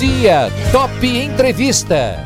dia, 0.00 0.50
Top 0.72 1.06
Entrevista. 1.06 2.16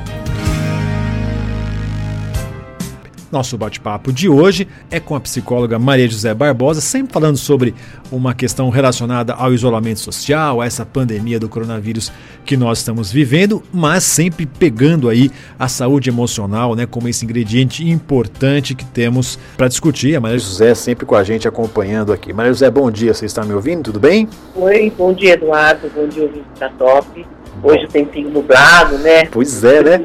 Nosso 3.33 3.59
bate-papo 3.59 4.12
de 4.12 4.29
hoje 4.29 4.69
é 4.89 5.00
com 5.00 5.16
a 5.16 5.21
psicóloga 5.21 5.77
Maria 5.77 6.09
José 6.09 6.32
Barbosa, 6.32 6.80
sempre 6.80 7.12
falando 7.12 7.37
sobre 7.37 7.75
uma 8.12 8.32
questão 8.32 8.71
relacionada 8.71 9.34
ao 9.34 9.52
isolamento 9.52 9.98
social, 9.98 10.61
a 10.61 10.66
essa 10.66 10.87
pandemia 10.87 11.41
do 11.41 11.48
coronavírus 11.48 12.12
que 12.45 12.57
nós 12.57 12.79
estamos 12.79 13.11
vivendo, 13.11 13.61
mas 13.73 14.04
sempre 14.04 14.46
pegando 14.46 15.09
aí 15.09 15.29
a 15.59 15.66
saúde 15.66 16.09
emocional, 16.09 16.77
né, 16.77 16.86
como 16.86 17.09
esse 17.09 17.25
ingrediente 17.25 17.84
importante 17.91 18.77
que 18.77 18.84
temos 18.84 19.36
para 19.56 19.66
discutir. 19.66 20.14
A 20.14 20.20
Maria 20.20 20.38
José 20.38 20.77
sempre 20.77 21.04
com 21.04 21.16
a 21.16 21.25
gente 21.25 21.48
acompanhando 21.48 22.12
aqui. 22.12 22.32
Maria 22.32 22.52
José, 22.52 22.70
bom 22.70 22.88
dia, 22.88 23.12
você 23.12 23.27
está 23.27 23.45
me 23.45 23.52
ouvindo? 23.52 23.82
Tudo 23.82 23.98
bem? 23.98 24.29
Oi, 24.54 24.93
bom 24.96 25.12
dia, 25.12 25.32
Eduardo. 25.32 25.91
Bom 25.93 26.06
dia, 26.06 26.22
ouvinte 26.22 26.46
da 26.61 26.68
Top. 26.68 27.27
Hoje 27.63 27.86
tem 27.89 28.04
tempinho 28.04 28.31
nublado, 28.31 28.99
né? 28.99 29.26
Pois 29.31 29.64
é, 29.64 29.82
né? 29.82 30.04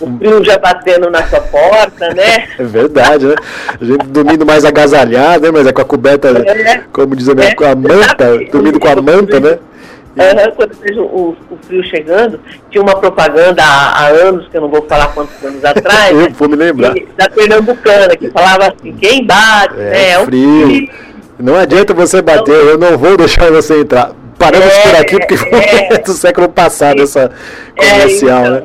O 0.00 0.18
frio 0.18 0.44
já 0.44 0.58
batendo 0.58 1.10
na 1.10 1.22
sua 1.26 1.40
porta, 1.40 2.12
né? 2.14 2.48
É 2.58 2.64
verdade, 2.64 3.26
né? 3.26 3.34
A 3.80 3.84
gente 3.84 4.06
dormindo 4.06 4.44
mais 4.44 4.64
agasalhado, 4.64 5.44
né? 5.44 5.50
Mas 5.50 5.66
é 5.66 5.72
com 5.72 5.82
a 5.82 5.84
coberta, 5.84 6.28
é, 6.28 6.54
né? 6.54 6.84
como 6.92 7.14
diz 7.14 7.28
a 7.28 7.34
minha, 7.34 7.48
é, 7.48 7.54
com 7.54 7.64
a 7.64 7.74
manta, 7.74 8.38
dormindo 8.50 8.80
com 8.80 8.88
a 8.88 8.96
manta, 8.96 9.40
né? 9.40 9.58
Uhum, 10.16 10.52
quando 10.54 10.74
vejo 10.80 11.02
o, 11.02 11.36
o, 11.50 11.58
frio 11.66 11.82
chegando, 11.82 12.38
tinha 12.70 12.80
uma 12.80 12.96
propaganda 12.96 13.64
há, 13.64 14.04
há, 14.04 14.06
anos, 14.06 14.46
que 14.46 14.56
eu 14.56 14.60
não 14.60 14.68
vou 14.68 14.82
falar 14.82 15.08
quantos 15.08 15.42
anos 15.44 15.64
atrás. 15.64 16.12
eu 16.16 16.30
vou 16.30 16.48
me 16.48 16.54
lembrar. 16.54 16.94
da 17.16 17.28
Pernambucana, 17.28 18.16
que 18.16 18.30
falava 18.30 18.68
assim, 18.68 18.92
quem 18.92 19.26
bate, 19.26 19.74
é, 19.74 19.90
né? 19.90 20.10
É 20.10 20.18
um 20.20 20.24
frio. 20.24 20.66
frio. 20.66 20.90
Não 21.36 21.56
adianta 21.56 21.92
você 21.92 22.22
bater, 22.22 22.54
eu 22.54 22.78
não 22.78 22.96
vou 22.96 23.16
deixar 23.16 23.50
você 23.50 23.80
entrar. 23.80 24.12
Paramos 24.44 24.74
é, 24.74 24.82
por 24.82 25.00
aqui, 25.00 25.18
porque 25.18 25.36
foi 25.36 25.58
é, 25.58 25.98
do 25.98 26.12
século 26.12 26.48
passado 26.48 27.02
essa 27.02 27.30
comercial, 27.76 28.40
então. 28.40 28.52
né? 28.52 28.62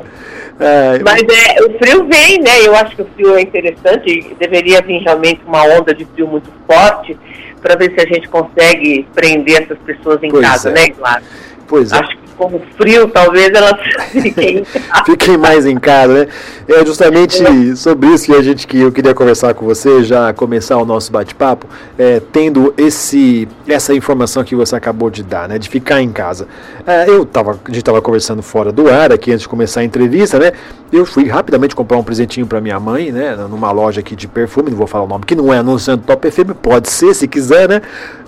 É, 0.60 1.00
Mas 1.00 1.22
é, 1.22 1.64
o 1.64 1.78
frio 1.78 2.06
vem, 2.06 2.42
né? 2.42 2.68
Eu 2.68 2.76
acho 2.76 2.94
que 2.94 3.02
o 3.02 3.08
frio 3.16 3.36
é 3.36 3.42
interessante. 3.42 4.36
Deveria 4.38 4.82
vir 4.82 5.02
realmente 5.02 5.42
uma 5.48 5.64
onda 5.64 5.94
de 5.94 6.04
frio 6.04 6.28
muito 6.28 6.50
forte 6.68 7.18
para 7.62 7.76
ver 7.76 7.94
se 7.94 8.06
a 8.06 8.14
gente 8.14 8.28
consegue 8.28 9.08
prender 9.16 9.64
essas 9.64 9.78
pessoas 9.80 10.22
em 10.22 10.30
pois 10.30 10.46
casa, 10.46 10.70
é. 10.70 10.74
né, 10.74 10.86
Eduardo? 10.88 11.26
Pois 11.66 11.92
é. 11.94 11.98
Acho 11.98 12.18
que 12.18 12.29
com 12.40 12.56
o 12.56 12.62
frio, 12.78 13.10
talvez 13.10 13.50
elas 13.50 13.76
fiquem, 14.10 14.64
fiquem 15.06 15.38
mais 15.38 15.66
em 15.66 15.78
casa, 15.78 16.14
né? 16.14 16.28
É 16.70 16.86
justamente 16.86 17.44
é. 17.44 17.76
sobre 17.76 18.08
isso 18.10 18.28
que 18.28 18.34
a 18.34 18.42
gente 18.42 18.66
que 18.66 18.80
eu 18.80 18.92
queria 18.92 19.14
conversar 19.14 19.54
com 19.54 19.66
você, 19.66 20.04
já 20.04 20.32
começar 20.34 20.78
o 20.78 20.86
nosso 20.86 21.12
bate-papo, 21.12 21.68
é, 21.98 22.22
tendo 22.32 22.74
esse 22.78 23.48
essa 23.68 23.94
informação 23.94 24.44
que 24.44 24.56
você 24.56 24.76
acabou 24.76 25.10
de 25.10 25.22
dar, 25.22 25.50
né? 25.50 25.60
De 25.60 25.68
ficar 25.68 26.02
em 26.02 26.12
casa. 26.12 26.48
É, 26.88 27.10
eu 27.10 27.26
tava, 27.26 27.52
a 27.52 27.68
gente 27.68 27.80
estava 27.80 28.02
conversando 28.02 28.42
fora 28.42 28.72
do 28.72 28.90
ar 28.90 29.12
aqui 29.12 29.32
antes 29.32 29.42
de 29.42 29.50
começar 29.50 29.82
a 29.82 29.84
entrevista, 29.84 30.40
né? 30.40 30.54
Eu 30.92 31.06
fui 31.06 31.28
rapidamente 31.28 31.76
comprar 31.76 31.98
um 31.98 32.04
presentinho 32.04 32.48
para 32.48 32.62
minha 32.62 32.80
mãe, 32.80 33.12
né? 33.12 33.36
Numa 33.50 33.72
loja 33.72 34.00
aqui 34.00 34.16
de 34.16 34.28
perfume, 34.28 34.72
não 34.72 34.78
vou 34.78 34.88
falar 34.88 35.04
o 35.04 35.08
nome, 35.08 35.26
que 35.26 35.36
não 35.36 35.54
é 35.54 35.58
anunciando 35.58 36.04
Top 36.06 36.32
FM, 36.32 36.52
pode 36.62 36.90
ser 36.90 37.14
se 37.14 37.28
quiser, 37.28 37.68
né? 37.68 37.82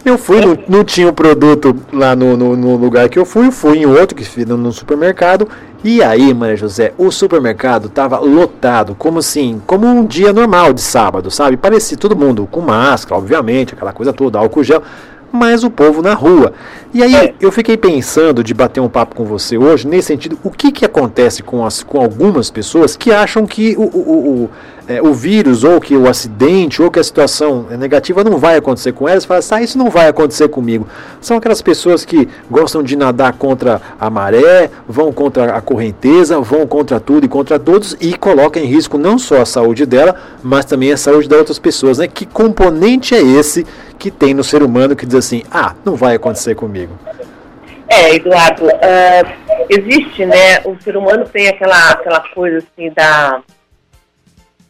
Eu 0.04 0.18
fui, 0.18 0.42
não, 0.42 0.58
não 0.68 0.84
tinha 0.84 1.08
o 1.08 1.14
produto 1.14 1.76
lá 1.94 2.16
no, 2.16 2.36
no, 2.36 2.56
no, 2.56 2.76
lugar 2.76 3.08
que 3.08 3.20
eu 3.20 3.26
fui, 3.26 3.52
fui 3.52 3.80
em 3.80 3.86
outro 3.86 4.16
que 4.16 4.24
fiz 4.24 4.46
no 4.46 4.72
supermercado. 4.72 5.48
E 5.84 6.02
aí, 6.02 6.34
Maria 6.34 6.56
José, 6.56 6.94
o 6.98 7.12
supermercado 7.12 7.88
estava 7.88 8.20
lotado, 8.20 8.96
como 8.96 9.20
assim, 9.20 9.62
como 9.66 9.86
um 9.88 10.06
dia 10.06 10.34
normal 10.34 10.74
de 10.74 10.82
sábado, 10.82 11.30
sabe? 11.30 11.58
Parecia 11.58 11.98
todo 11.98 12.16
mundo 12.16 12.48
com 12.50 12.62
máscara, 12.62 13.20
obviamente, 13.20 13.74
aquela 13.74 13.94
coisa 13.94 14.12
toda, 14.12 14.40
álcool 14.40 14.64
gel 14.64 14.84
mas 15.32 15.64
o 15.64 15.70
povo 15.70 16.02
na 16.02 16.14
rua. 16.14 16.54
E 16.94 17.02
aí 17.02 17.16
é. 17.16 17.34
eu 17.40 17.52
fiquei 17.52 17.78
pensando 17.78 18.44
de 18.44 18.54
bater 18.54 18.82
um 18.82 18.90
papo 18.90 19.16
com 19.16 19.24
você 19.24 19.58
hoje, 19.58 19.88
nesse 19.88 20.10
sentido, 20.10 20.38
o 20.44 20.52
que, 20.52 20.72
que 20.72 20.84
acontece 20.84 21.42
com, 21.42 21.66
as, 21.66 21.82
com 21.84 22.02
algumas 22.02 22.52
pessoas 22.52 22.98
que 22.98 23.12
acham 23.12 23.46
que 23.46 23.76
o, 23.78 23.84
o, 23.84 24.44
o, 24.44 24.50
é, 24.88 25.02
o 25.02 25.14
vírus, 25.14 25.64
ou 25.64 25.80
que 25.80 25.96
o 25.96 26.08
acidente, 26.08 26.82
ou 26.82 26.90
que 26.90 27.00
a 27.00 27.04
situação 27.04 27.68
negativa 27.78 28.24
não 28.24 28.38
vai 28.38 28.58
acontecer 28.58 28.92
com 28.92 29.08
elas, 29.08 29.26
falam 29.26 29.40
assim, 29.40 29.56
ah, 29.56 29.62
isso 29.62 29.78
não 29.78 29.90
vai 29.90 30.08
acontecer 30.08 30.48
comigo. 30.50 30.88
São 31.20 31.38
aquelas 31.38 31.62
pessoas 31.62 32.04
que 32.04 32.28
gostam 32.50 32.84
de 32.84 32.96
nadar 32.96 33.34
contra 33.34 33.82
a 34.00 34.10
maré, 34.10 34.70
vão 34.88 35.12
contra 35.12 35.56
a 35.56 35.62
correnteza, 35.62 36.40
vão 36.40 36.66
contra 36.66 37.00
tudo 37.00 37.26
e 37.26 37.30
contra 37.30 37.60
todos, 37.60 37.96
e 38.00 38.14
colocam 38.14 38.62
em 38.62 38.66
risco 38.66 38.98
não 38.98 39.18
só 39.18 39.42
a 39.42 39.46
saúde 39.46 39.86
dela, 39.86 40.16
mas 40.44 40.66
também 40.66 40.92
a 40.92 40.98
saúde 40.98 41.28
das 41.28 41.40
outras 41.40 41.60
pessoas. 41.60 41.98
Né? 41.98 42.08
Que 42.08 42.26
componente 42.26 43.16
é 43.16 43.22
esse 43.22 43.66
que 43.98 44.10
tem 44.10 44.34
no 44.34 44.44
ser 44.44 44.64
humano 44.64 44.96
que 44.96 45.06
diz 45.06 45.16
assim, 45.16 45.44
ah, 45.52 45.76
não 45.86 45.96
vai 45.96 46.16
acontecer 46.16 46.56
comigo? 46.56 46.94
É, 47.88 48.16
Eduardo, 48.16 48.68
uh, 48.68 49.68
existe, 49.70 50.26
né? 50.26 50.62
O 50.64 50.78
ser 50.82 50.96
humano 50.96 51.26
tem 51.26 51.50
aquela, 51.50 51.92
aquela 51.92 52.22
coisa 52.34 52.60
assim 52.60 52.90
da 52.96 53.42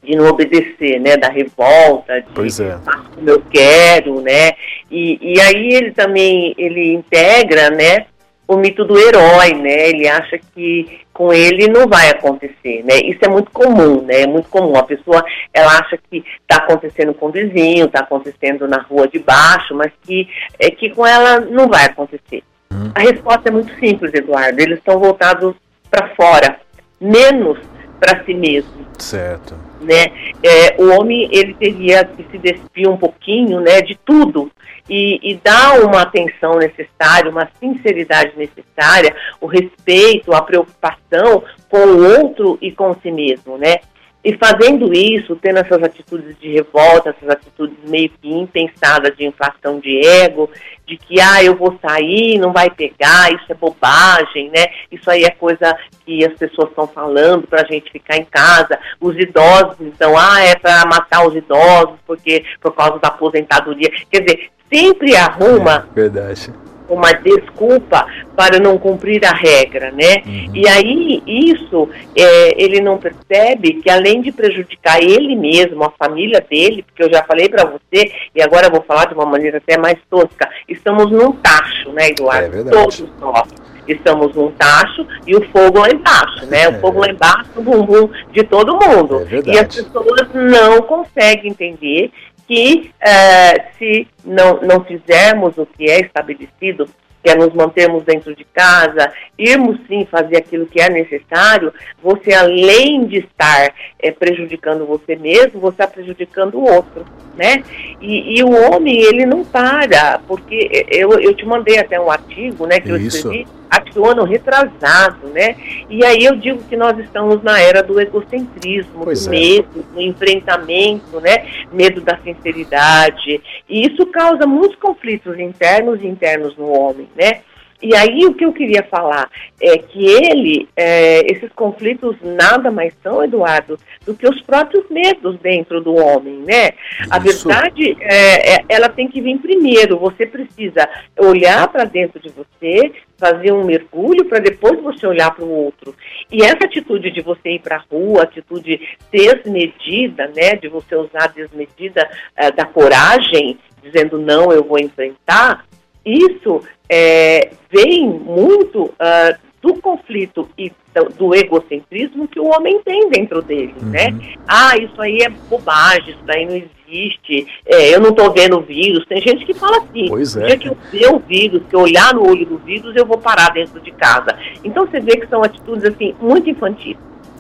de 0.04 0.16
não 0.16 0.28
obedecer, 0.28 1.00
né? 1.00 1.18
Da 1.18 1.30
revolta, 1.30 2.22
de 2.22 2.28
pois 2.34 2.60
é. 2.60 2.78
como 3.16 3.30
eu 3.30 3.42
quero, 3.52 4.22
né? 4.22 4.52
E, 4.90 5.20
e 5.22 5.40
aí 5.40 5.74
ele 5.74 5.92
também 5.92 6.54
ele 6.58 6.94
integra, 6.94 7.70
né? 7.70 8.06
o 8.52 8.58
mito 8.58 8.84
do 8.84 9.00
herói, 9.00 9.54
né? 9.54 9.90
Ele 9.90 10.08
acha 10.10 10.38
que 10.38 11.00
com 11.14 11.32
ele 11.32 11.70
não 11.70 11.88
vai 11.88 12.10
acontecer, 12.10 12.84
né? 12.84 12.98
Isso 13.06 13.20
é 13.22 13.30
muito 13.30 13.50
comum, 13.50 14.02
né? 14.02 14.24
É 14.24 14.28
muito 14.28 14.50
comum. 14.50 14.76
A 14.76 14.84
pessoa, 14.84 15.24
ela 15.54 15.80
acha 15.80 15.98
que 15.98 16.24
está 16.42 16.58
acontecendo 16.58 17.14
com 17.14 17.28
o 17.28 17.32
vizinho, 17.32 17.86
está 17.86 18.02
acontecendo 18.02 18.68
na 18.68 18.82
rua 18.82 19.08
de 19.08 19.20
baixo, 19.20 19.74
mas 19.74 19.92
que, 20.04 20.28
é, 20.60 20.70
que 20.70 20.90
com 20.90 21.08
ela 21.08 21.40
não 21.40 21.70
vai 21.70 21.86
acontecer. 21.86 22.44
Uhum. 22.72 22.92
A 22.94 23.00
resposta 23.00 23.48
é 23.48 23.52
muito 23.52 23.74
simples, 23.80 24.14
Eduardo. 24.14 24.62
Eles 24.62 24.80
estão 24.80 25.00
voltados 25.00 25.56
para 25.90 26.10
fora, 26.16 26.60
menos 27.00 27.58
para 28.02 28.26
si 28.26 28.34
mesmo. 28.34 28.72
Certo. 28.98 29.56
Né? 29.80 30.08
É, 30.44 30.76
o 30.82 30.90
homem 30.90 31.30
ele 31.32 31.54
teria 31.54 32.04
que 32.04 32.26
se 32.32 32.38
despir 32.40 32.90
um 32.90 32.98
pouquinho, 32.98 33.62
né, 33.62 33.80
de 33.82 33.96
tudo 34.04 34.52
e, 34.90 35.20
e 35.22 35.36
dar 35.36 35.80
uma 35.82 36.02
atenção 36.02 36.58
necessária, 36.58 37.30
uma 37.30 37.48
sinceridade 37.60 38.34
necessária, 38.36 39.16
o 39.40 39.46
respeito, 39.46 40.34
a 40.34 40.42
preocupação 40.42 41.44
com 41.70 41.78
o 41.78 42.20
outro 42.20 42.58
e 42.60 42.72
com 42.72 42.96
si 43.02 43.12
mesmo, 43.12 43.58
né? 43.58 43.78
E 44.24 44.38
fazendo 44.38 44.94
isso, 44.94 45.36
tendo 45.36 45.58
essas 45.58 45.82
atitudes 45.82 46.38
de 46.40 46.52
revolta, 46.54 47.10
essas 47.10 47.30
atitudes 47.30 47.78
meio 47.88 48.10
que 48.22 48.32
impensadas 48.32 49.18
de 49.18 49.26
inflação 49.26 49.80
de 49.80 50.00
ego, 50.06 50.48
de 50.86 50.96
que, 50.96 51.20
ah, 51.20 51.44
eu 51.44 51.56
vou 51.56 51.80
sair, 51.82 52.38
não 52.38 52.54
vai 52.54 52.70
pegar, 52.70 53.34
isso 53.34 53.46
é 53.50 53.56
bobagem, 53.56 54.52
né? 54.52 54.68
Isso 54.92 55.10
aí 55.10 55.24
é 55.24 55.32
coisa 55.32 55.76
que 56.06 56.24
as 56.24 56.34
pessoas 56.34 56.70
estão 56.70 56.88
falando 56.88 57.48
para 57.48 57.62
a 57.62 57.66
gente 57.66 57.92
ficar 57.92 58.18
em 58.18 58.26
casa. 58.26 58.78
Os 59.00 59.18
idosos, 59.18 59.78
então, 59.80 60.16
ah, 60.16 60.42
é 60.44 60.56
para 60.56 60.86
matar 60.86 61.26
os 61.28 61.36
idosos 61.36 61.98
porque 62.06 62.44
por 62.62 62.76
causa 62.76 63.00
da 63.00 63.08
aposentadoria. 63.08 63.92
Quer 64.12 64.22
dizer, 64.22 64.52
sempre 64.72 65.16
arruma 65.16 65.88
é, 65.92 65.96
verdade 65.96 66.54
uma 66.94 67.12
desculpa 67.14 68.06
para 68.36 68.60
não 68.60 68.78
cumprir 68.78 69.26
a 69.26 69.32
regra, 69.32 69.92
né? 69.92 70.24
Uhum. 70.26 70.56
E 70.56 70.68
aí 70.68 71.24
isso 71.26 71.90
é, 72.16 72.62
ele 72.62 72.82
não 72.82 72.98
percebe 72.98 73.82
que 73.82 73.90
além 73.90 74.22
de 74.22 74.32
prejudicar 74.32 75.02
ele 75.02 75.36
mesmo, 75.36 75.84
a 75.84 75.92
família 75.92 76.44
dele, 76.48 76.84
porque 76.84 77.04
eu 77.04 77.10
já 77.12 77.24
falei 77.24 77.50
para 77.50 77.66
você 77.66 78.12
e 78.36 78.42
agora 78.42 78.70
vou 78.70 78.82
falar 78.82 79.06
de 79.06 79.14
uma 79.14 79.26
maneira 79.26 79.58
até 79.58 79.78
mais 79.78 79.98
tosca, 80.10 80.50
estamos 80.68 81.12
num 81.12 81.32
tacho, 81.34 81.92
né, 81.92 82.10
Eduardo? 82.10 82.68
É 82.68 82.72
Todos 82.72 83.04
nós 83.20 83.48
estamos 83.88 84.36
num 84.36 84.52
tacho 84.52 85.06
e 85.26 85.36
o 85.36 85.42
fogo 85.50 85.80
lá 85.80 85.90
embaixo, 85.90 86.46
né? 86.48 86.70
O 86.70 86.80
fogo 86.82 87.00
lá 87.00 87.10
embaixo, 87.10 87.50
o 87.56 87.62
bumbum 87.62 88.10
de 88.32 88.44
todo 88.44 88.74
mundo. 88.74 89.28
É 89.30 89.52
e 89.52 89.60
as 89.60 89.76
pessoas 89.76 90.28
não 90.34 90.82
conseguem 90.82 91.52
entender 91.52 92.12
que 92.52 92.92
uh, 93.02 93.78
se 93.78 94.06
não, 94.26 94.60
não 94.62 94.84
fizermos 94.84 95.58
o 95.58 95.66
que 95.66 95.90
é 95.90 96.02
estabelecido, 96.02 96.86
que 97.24 97.30
é 97.30 97.36
nos 97.36 97.54
mantermos 97.54 98.04
dentro 98.04 98.36
de 98.36 98.44
casa, 98.44 99.12
irmos 99.38 99.80
sim 99.88 100.08
fazer 100.10 100.38
aquilo 100.38 100.66
que 100.66 100.82
é 100.82 100.90
necessário, 100.90 101.74
você 102.02 102.34
além 102.34 103.06
de 103.06 103.20
estar 103.20 103.74
é, 104.00 104.12
prejudicando 104.12 104.86
você 104.86 105.16
mesmo, 105.16 105.60
você 105.60 105.76
está 105.76 105.88
prejudicando 105.88 106.56
o 106.56 106.72
outro, 106.72 107.06
né? 107.36 107.64
E, 108.02 108.40
e, 108.40 108.44
o 108.44 108.50
homem, 108.50 109.02
ele 109.02 109.26
não 109.26 109.44
para, 109.44 110.20
porque 110.28 110.86
eu, 110.90 111.12
eu 111.20 111.34
te 111.34 111.46
mandei 111.46 111.80
até 111.80 112.00
um 112.00 112.10
artigo, 112.10 112.66
né, 112.66 112.80
que 112.80 112.90
eu 112.90 112.98
escrevi, 112.98 113.46
acho 113.72 113.92
que 113.94 114.00
o 114.00 114.06
ano 114.06 114.26
retrasado, 114.26 115.28
né? 115.28 115.56
E 115.90 116.04
aí 116.04 116.26
eu 116.26 116.36
digo 116.36 116.62
que 116.64 116.76
nós 116.76 117.00
estamos 117.00 117.42
na 117.42 117.60
era 117.62 117.82
do 117.82 118.00
egocentrismo, 118.02 119.06
pois 119.06 119.26
do 119.26 119.34
é. 119.34 119.40
medo, 119.40 119.86
do 119.94 120.02
enfrentamento, 120.02 121.22
né? 121.22 121.46
Medo 121.72 122.02
da 122.02 122.18
sinceridade. 122.18 123.42
E 123.70 123.88
isso 123.88 124.06
causa 124.08 124.46
muitos 124.46 124.76
conflitos 124.78 125.40
internos 125.40 126.02
e 126.02 126.08
internos 126.08 126.58
no 126.58 126.68
homem, 126.68 127.08
né? 127.16 127.42
E 127.82 127.96
aí 127.96 128.26
o 128.26 128.34
que 128.34 128.46
eu 128.46 128.54
queria 128.54 128.84
falar 128.84 129.28
é 129.60 129.78
que 129.78 130.06
ele, 130.06 130.70
é, 130.76 131.22
esses 131.32 131.52
conflitos 131.54 132.16
nada 132.22 132.70
mais 132.70 132.94
são, 133.02 133.24
Eduardo, 133.24 133.78
do 134.06 134.14
que 134.14 134.28
os 134.28 134.40
próprios 134.42 134.88
medos 134.90 135.40
dentro 135.40 135.82
do 135.82 135.96
homem, 135.96 136.44
né? 136.46 136.70
Isso. 137.00 137.10
A 137.10 137.18
verdade, 137.18 137.98
é, 138.00 138.54
é, 138.54 138.66
ela 138.70 138.88
tem 138.88 139.08
que 139.08 139.20
vir 139.20 139.40
primeiro. 139.40 139.98
Você 139.98 140.28
precisa 140.28 140.88
olhar 141.18 141.68
para 141.70 141.86
dentro 141.86 142.20
de 142.20 142.30
você, 142.30 142.92
fazer 143.18 143.52
um 143.52 143.64
mergulho 143.64 144.26
para 144.26 144.40
depois 144.40 144.80
você 144.82 145.08
olhar 145.08 145.32
para 145.34 145.46
o 145.46 145.50
outro. 145.50 145.96
E 146.32 146.44
essa 146.44 146.66
atitude 146.66 147.10
de 147.10 147.22
você 147.22 147.50
ir 147.50 147.60
para 147.60 147.78
a 147.78 147.84
rua, 147.92 148.24
atitude 148.24 148.80
desmedida, 149.12 150.28
né, 150.36 150.56
de 150.56 150.68
você 150.68 150.96
usar 150.96 151.34
desmedida 151.34 152.08
uh, 152.38 152.56
da 152.56 152.66
coragem, 152.66 153.58
dizendo 153.82 154.20
não, 154.20 154.52
eu 154.52 154.64
vou 154.64 154.80
enfrentar, 154.80 155.66
isso 156.06 156.62
é, 156.90 157.52
vem 157.70 158.08
muito 158.10 158.86
uh, 158.86 159.38
do 159.62 159.76
conflito 159.76 160.50
e 160.58 160.72
do, 161.18 161.34
egocentrismo 161.34 162.28
que 162.28 162.40
o 162.40 162.48
homem 162.48 162.82
tem 162.84 163.10
dentro 163.10 163.42
dele, 163.42 163.74
uhum. 163.82 163.90
né? 163.90 164.14
Ah, 164.48 164.76
isso 164.78 165.00
aí 165.02 165.20
é 165.20 165.30
bobagem, 165.30 166.10
isso 166.10 166.24
daí 166.26 166.46
não 166.46 166.56
existe, 166.56 167.48
é, 167.66 167.96
eu 167.96 168.02
não 168.02 168.10
estou 168.10 168.34
vendo 168.34 168.58
o 168.58 168.62
vírus. 168.62 169.06
Tem 169.06 169.22
gente 169.22 169.46
que 169.46 169.54
fala 169.54 169.78
assim, 169.78 170.08
pois 170.10 170.36
é. 170.36 170.48
dia 170.48 170.58
que 170.58 170.68
eu 170.68 170.78
ver 170.92 171.14
o 171.14 171.20
vírus, 171.20 171.62
que 171.70 171.76
eu 171.76 171.82
olhar 171.82 172.14
no 172.14 172.28
olho 172.28 172.46
do 172.46 172.58
vírus, 172.58 172.96
eu 172.96 173.06
vou 173.06 173.18
parar 173.18 173.54
dentro 173.54 173.80
de 173.80 173.92
casa. 173.92 174.38
Então 174.64 174.86
você 174.86 175.00
vê 175.00 175.18
que 175.18 175.28
são 175.28 175.44
atitudes 175.44 175.86
assim 175.86 176.14
muito 176.20 176.50
infantis, 176.50 176.98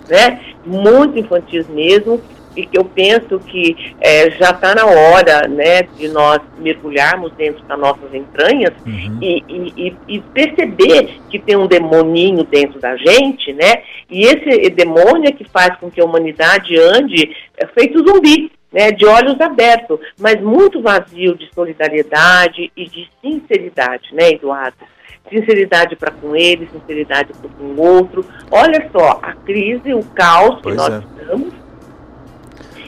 né? 0.07 0.39
Muito 0.65 1.17
infantis 1.17 1.67
mesmo, 1.67 2.21
e 2.56 2.65
que 2.65 2.77
eu 2.77 2.86
penso 2.86 3.39
que 3.39 3.94
é, 4.00 4.30
já 4.31 4.51
está 4.51 4.75
na 4.75 4.86
hora 4.86 5.48
né, 5.48 5.83
de 5.83 6.07
nós 6.09 6.39
mergulharmos 6.57 7.31
dentro 7.33 7.63
das 7.63 7.80
nossas 7.80 8.13
entranhas 8.13 8.74
uhum. 8.86 9.18
e, 9.21 9.44
e, 9.48 9.95
e, 10.07 10.19
perceber 10.19 11.19
que 11.30 11.39
tem 11.39 11.56
um 11.56 11.68
demoninho 11.68 12.44
dentro 12.44 12.80
da 12.80 12.95
gente, 12.98 13.53
né? 13.53 13.83
E 14.09 14.25
esse 14.25 14.69
demônio 14.69 15.27
é 15.27 15.31
que 15.31 15.45
faz 15.45 15.77
com 15.77 15.89
que 15.89 16.01
a 16.01 16.06
humanidade 16.06 16.77
ande 16.77 17.36
é, 17.57 17.65
feito 17.68 18.06
zumbi. 18.07 18.51
Né, 18.74 18.89
de 18.89 19.06
olhos 19.06 19.38
abertos, 19.42 20.00
mas 20.18 20.39
muito 20.39 20.81
vazio 20.81 21.36
de 21.36 21.50
solidariedade 21.53 22.71
e 22.74 22.88
de 22.88 23.06
sinceridade, 23.21 24.15
né, 24.15 24.30
Eduardo? 24.30 24.77
sinceridade 25.30 25.95
para 25.95 26.12
com 26.12 26.36
ele, 26.36 26.69
sinceridade 26.71 27.33
para 27.33 27.50
com 27.50 27.63
o 27.63 27.81
outro. 27.81 28.25
Olha 28.50 28.89
só, 28.92 29.19
a 29.21 29.33
crise, 29.33 29.94
o 29.94 30.03
caos 30.03 30.57
que 30.57 30.63
pois 30.63 30.75
nós 30.75 30.94
é. 30.94 30.98
estamos, 30.98 31.53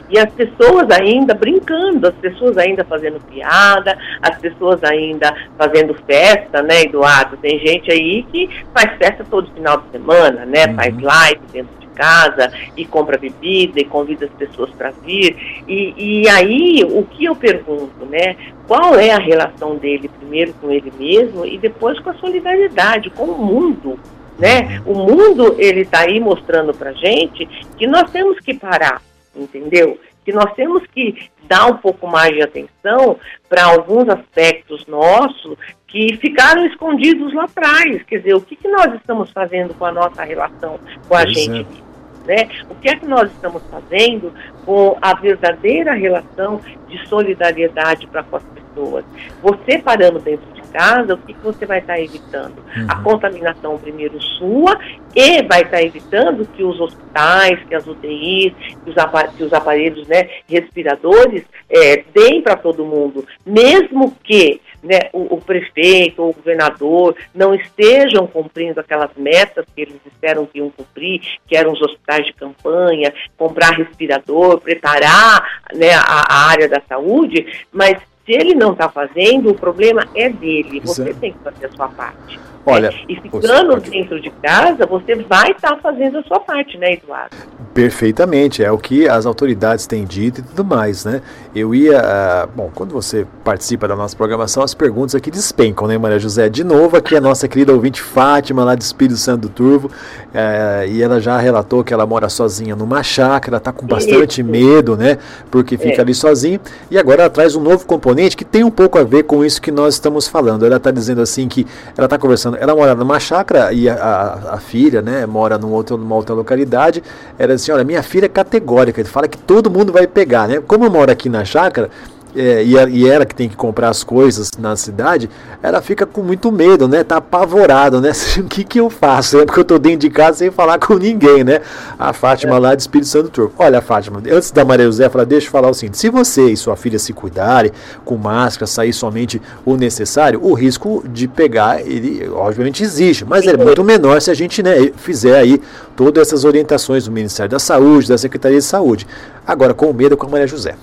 e 0.08 0.18
as 0.18 0.30
pessoas 0.32 0.90
ainda 0.90 1.34
brincando, 1.34 2.08
as 2.08 2.14
pessoas 2.14 2.58
ainda 2.58 2.84
fazendo 2.84 3.20
piada, 3.20 3.96
as 4.20 4.38
pessoas 4.38 4.82
ainda 4.84 5.34
fazendo 5.56 5.94
festa, 6.06 6.62
né, 6.62 6.82
Eduardo? 6.82 7.36
Tem 7.36 7.58
gente 7.58 7.90
aí 7.90 8.22
que 8.24 8.48
faz 8.74 8.96
festa 8.98 9.24
todo 9.28 9.50
final 9.52 9.78
de 9.78 9.90
semana, 9.90 10.44
né? 10.44 10.66
Uhum. 10.66 10.74
Faz 10.74 11.00
live 11.00 11.40
dentro 11.52 11.80
de 11.80 11.86
casa 11.88 12.52
e 12.76 12.84
compra 12.84 13.16
bebida 13.16 13.80
e 13.80 13.84
convida 13.84 14.26
as 14.26 14.32
pessoas 14.32 14.70
para 14.70 14.90
vir. 14.90 15.64
E, 15.66 15.94
e 16.22 16.28
aí, 16.28 16.84
o 16.84 17.04
que 17.04 17.24
eu 17.24 17.34
pergunto, 17.34 18.04
né? 18.06 18.36
Qual 18.66 18.98
é 18.98 19.10
a 19.12 19.18
relação 19.18 19.76
dele, 19.76 20.10
primeiro 20.18 20.52
com 20.54 20.70
ele 20.70 20.92
mesmo 20.98 21.46
e 21.46 21.58
depois 21.58 21.98
com 22.00 22.10
a 22.10 22.14
solidariedade, 22.14 23.10
com 23.10 23.24
o 23.24 23.38
mundo? 23.44 23.98
Né? 24.38 24.82
Uhum. 24.84 24.92
O 24.92 24.98
mundo 25.06 25.54
ele 25.58 25.82
está 25.82 26.00
aí 26.00 26.18
mostrando 26.18 26.74
para 26.74 26.92
gente 26.92 27.46
que 27.78 27.86
nós 27.86 28.10
temos 28.10 28.40
que 28.40 28.52
parar 28.52 29.00
entendeu? 29.36 29.98
Que 30.24 30.32
nós 30.32 30.52
temos 30.54 30.86
que 30.86 31.30
dar 31.46 31.66
um 31.66 31.76
pouco 31.76 32.06
mais 32.06 32.34
de 32.34 32.42
atenção 32.42 33.18
para 33.48 33.64
alguns 33.64 34.08
aspectos 34.08 34.86
nossos 34.86 35.56
que 35.86 36.16
ficaram 36.16 36.66
escondidos 36.66 37.32
lá 37.34 37.44
atrás. 37.44 38.02
Quer 38.04 38.18
dizer, 38.18 38.34
o 38.34 38.40
que, 38.40 38.56
que 38.56 38.68
nós 38.68 38.94
estamos 38.94 39.30
fazendo 39.30 39.74
com 39.74 39.84
a 39.84 39.92
nossa 39.92 40.24
relação 40.24 40.78
com 41.08 41.14
a 41.14 41.22
pois 41.22 41.34
gente? 41.34 41.78
É. 41.90 41.93
Né? 42.26 42.48
O 42.70 42.74
que 42.76 42.88
é 42.88 42.96
que 42.96 43.06
nós 43.06 43.30
estamos 43.30 43.62
fazendo 43.70 44.32
com 44.64 44.96
a 45.00 45.14
verdadeira 45.14 45.92
relação 45.92 46.60
de 46.88 47.06
solidariedade 47.06 48.06
para 48.06 48.22
com 48.22 48.36
as 48.36 48.44
pessoas? 48.44 49.04
Você 49.42 49.78
parando 49.78 50.18
dentro 50.18 50.54
casa, 50.74 51.14
o 51.14 51.18
que, 51.18 51.32
que 51.32 51.40
você 51.40 51.64
vai 51.64 51.78
estar 51.78 52.00
evitando? 52.00 52.58
Uhum. 52.58 52.86
A 52.88 52.96
contaminação 52.96 53.78
primeiro 53.78 54.20
sua 54.20 54.76
e 55.14 55.40
vai 55.44 55.62
estar 55.62 55.80
evitando 55.80 56.44
que 56.44 56.64
os 56.64 56.80
hospitais, 56.80 57.60
que 57.68 57.74
as 57.76 57.86
UTIs, 57.86 58.52
que 58.82 58.90
os, 58.90 58.98
aparelhos, 58.98 59.36
que 59.36 59.44
os 59.44 59.52
aparelhos 59.52 60.08
né, 60.08 60.28
respiradores 60.48 61.44
é, 61.70 62.04
deem 62.12 62.42
para 62.42 62.56
todo 62.56 62.84
mundo, 62.84 63.24
mesmo 63.46 64.16
que 64.24 64.60
né, 64.84 65.08
o, 65.12 65.34
o, 65.34 65.40
prefeito 65.40 66.22
ou 66.22 66.30
o 66.30 66.34
governador 66.34 67.16
não 67.34 67.54
estejam 67.54 68.26
cumprindo 68.26 68.78
aquelas 68.78 69.10
metas 69.16 69.64
que 69.74 69.82
eles 69.82 69.96
disseram 70.04 70.46
que 70.46 70.58
iam 70.58 70.70
cumprir, 70.70 71.20
que 71.46 71.56
eram 71.56 71.72
os 71.72 71.80
hospitais 71.80 72.26
de 72.26 72.34
campanha, 72.34 73.12
comprar 73.36 73.70
respirador, 73.70 74.60
preparar 74.60 75.62
né, 75.74 75.94
a, 75.94 76.24
a 76.28 76.50
área 76.50 76.68
da 76.68 76.80
saúde, 76.86 77.46
mas 77.72 77.98
se 78.24 78.32
ele 78.32 78.54
não 78.54 78.72
está 78.72 78.88
fazendo, 78.88 79.50
o 79.50 79.54
problema 79.54 80.06
é 80.14 80.30
dele. 80.30 80.80
Você 80.80 81.12
tem 81.14 81.32
que 81.32 81.38
fazer 81.40 81.66
a 81.66 81.72
sua 81.72 81.88
parte. 81.88 82.40
Olha, 82.66 82.88
é, 82.88 83.04
e 83.08 83.20
ficando 83.20 83.78
dentro 83.80 84.18
de 84.20 84.30
casa, 84.30 84.86
você 84.86 85.14
vai 85.16 85.50
estar 85.50 85.76
tá 85.76 85.76
fazendo 85.76 86.18
a 86.18 86.22
sua 86.22 86.40
parte, 86.40 86.78
né, 86.78 86.94
Eduardo? 86.94 87.36
Perfeitamente, 87.74 88.62
é 88.62 88.70
o 88.70 88.78
que 88.78 89.08
as 89.08 89.26
autoridades 89.26 89.84
têm 89.84 90.04
dito 90.04 90.40
e 90.40 90.44
tudo 90.44 90.64
mais, 90.64 91.04
né? 91.04 91.20
Eu 91.52 91.74
ia, 91.74 92.00
uh, 92.00 92.48
bom, 92.54 92.70
quando 92.72 92.92
você 92.92 93.26
participa 93.42 93.88
da 93.88 93.96
nossa 93.96 94.16
programação, 94.16 94.62
as 94.62 94.74
perguntas 94.74 95.16
aqui 95.16 95.28
despencam, 95.28 95.88
né, 95.88 95.98
Maria 95.98 96.20
José? 96.20 96.48
De 96.48 96.62
novo 96.62 96.96
aqui 96.96 97.16
a 97.16 97.20
nossa 97.20 97.48
querida 97.48 97.72
ouvinte 97.72 98.00
Fátima, 98.00 98.62
lá 98.62 98.76
de 98.76 98.84
Espírito 98.84 99.16
Santo 99.16 99.42
do 99.42 99.48
Turvo, 99.48 99.88
uh, 99.88 100.86
e 100.88 101.02
ela 101.02 101.20
já 101.20 101.36
relatou 101.36 101.82
que 101.82 101.92
ela 101.92 102.06
mora 102.06 102.28
sozinha 102.28 102.76
numa 102.76 103.02
chácara, 103.02 103.56
está 103.56 103.72
com 103.72 103.86
bastante 103.86 104.40
isso. 104.40 104.48
medo, 104.50 104.96
né? 104.96 105.18
Porque 105.50 105.76
fica 105.76 105.96
é. 105.96 106.00
ali 106.00 106.14
sozinha, 106.14 106.60
e 106.88 106.96
agora 106.96 107.22
ela 107.22 107.30
traz 107.30 107.56
um 107.56 107.60
novo 107.60 107.84
componente 107.86 108.36
que 108.36 108.44
tem 108.44 108.62
um 108.62 108.70
pouco 108.70 108.98
a 108.98 109.02
ver 109.02 109.24
com 109.24 109.44
isso 109.44 109.60
que 109.60 109.72
nós 109.72 109.94
estamos 109.94 110.28
falando. 110.28 110.64
Ela 110.64 110.76
está 110.76 110.92
dizendo 110.92 111.20
assim 111.20 111.48
que 111.48 111.66
ela 111.96 112.06
está 112.06 112.18
conversando 112.18 112.56
ela 112.56 112.74
mora 112.74 112.94
numa 112.94 113.18
chácara 113.18 113.72
e 113.72 113.88
a, 113.88 113.94
a, 113.94 114.54
a, 114.54 114.58
filha, 114.58 115.02
né, 115.02 115.26
mora 115.26 115.58
num 115.58 115.72
outro, 115.72 115.96
numa 115.96 116.14
outra 116.14 116.34
localidade. 116.34 117.02
Era 117.38 117.63
assim, 117.64 117.72
olha, 117.72 117.84
minha 117.84 118.02
filha 118.02 118.26
é 118.26 118.28
categórica, 118.28 119.00
ele 119.00 119.08
fala 119.08 119.26
que 119.26 119.38
todo 119.38 119.70
mundo 119.70 119.92
vai 119.92 120.06
pegar, 120.06 120.46
né? 120.46 120.62
Como 120.66 120.84
eu 120.84 120.90
moro 120.90 121.10
aqui 121.10 121.28
na 121.28 121.44
chácara, 121.44 121.90
é, 122.36 122.64
e, 122.64 122.72
e 122.72 123.08
ela 123.08 123.24
que 123.24 123.34
tem 123.34 123.48
que 123.48 123.56
comprar 123.56 123.88
as 123.88 124.02
coisas 124.02 124.50
na 124.58 124.76
cidade, 124.76 125.30
ela 125.62 125.80
fica 125.80 126.04
com 126.04 126.22
muito 126.22 126.50
medo, 126.50 126.88
né? 126.88 127.04
Tá 127.04 127.16
apavorada, 127.16 128.00
né? 128.00 128.12
o 128.38 128.44
que 128.44 128.64
que 128.64 128.80
eu 128.80 128.90
faço? 128.90 129.40
É 129.40 129.46
porque 129.46 129.60
eu 129.60 129.64
tô 129.64 129.78
dentro 129.78 130.00
de 130.00 130.10
casa 130.10 130.38
sem 130.38 130.50
falar 130.50 130.78
com 130.78 130.94
ninguém, 130.94 131.44
né? 131.44 131.60
A 131.98 132.12
Fátima 132.12 132.56
é. 132.56 132.58
lá 132.58 132.74
de 132.74 132.82
Espírito 132.82 133.08
Santo 133.08 133.28
Turco. 133.30 133.54
Olha, 133.58 133.80
Fátima, 133.80 134.20
antes 134.30 134.50
da 134.50 134.64
Maria 134.64 134.86
José 134.86 135.08
falar, 135.08 135.24
deixa 135.24 135.46
eu 135.46 135.50
falar 135.50 135.70
o 135.70 135.74
seguinte: 135.74 135.98
se 135.98 136.10
você 136.10 136.50
e 136.50 136.56
sua 136.56 136.76
filha 136.76 136.98
se 136.98 137.12
cuidarem 137.12 137.70
com 138.04 138.16
máscara, 138.16 138.66
sair 138.66 138.92
somente 138.92 139.40
o 139.64 139.76
necessário, 139.76 140.40
o 140.42 140.54
risco 140.54 141.04
de 141.08 141.28
pegar, 141.28 141.80
ele 141.80 142.28
obviamente 142.28 142.82
existe, 142.82 143.24
mas 143.24 143.46
é 143.46 143.56
muito 143.56 143.84
menor 143.84 144.20
se 144.20 144.30
a 144.30 144.34
gente 144.34 144.62
né, 144.62 144.90
fizer 144.96 145.38
aí 145.38 145.60
todas 145.96 146.28
essas 146.28 146.44
orientações 146.44 147.04
do 147.04 147.12
Ministério 147.12 147.50
da 147.50 147.58
Saúde, 147.58 148.08
da 148.08 148.18
Secretaria 148.18 148.58
de 148.58 148.64
Saúde. 148.64 149.06
Agora, 149.46 149.74
com 149.74 149.92
medo 149.92 150.16
com 150.16 150.26
a 150.26 150.30
Maria 150.30 150.46
José. 150.46 150.74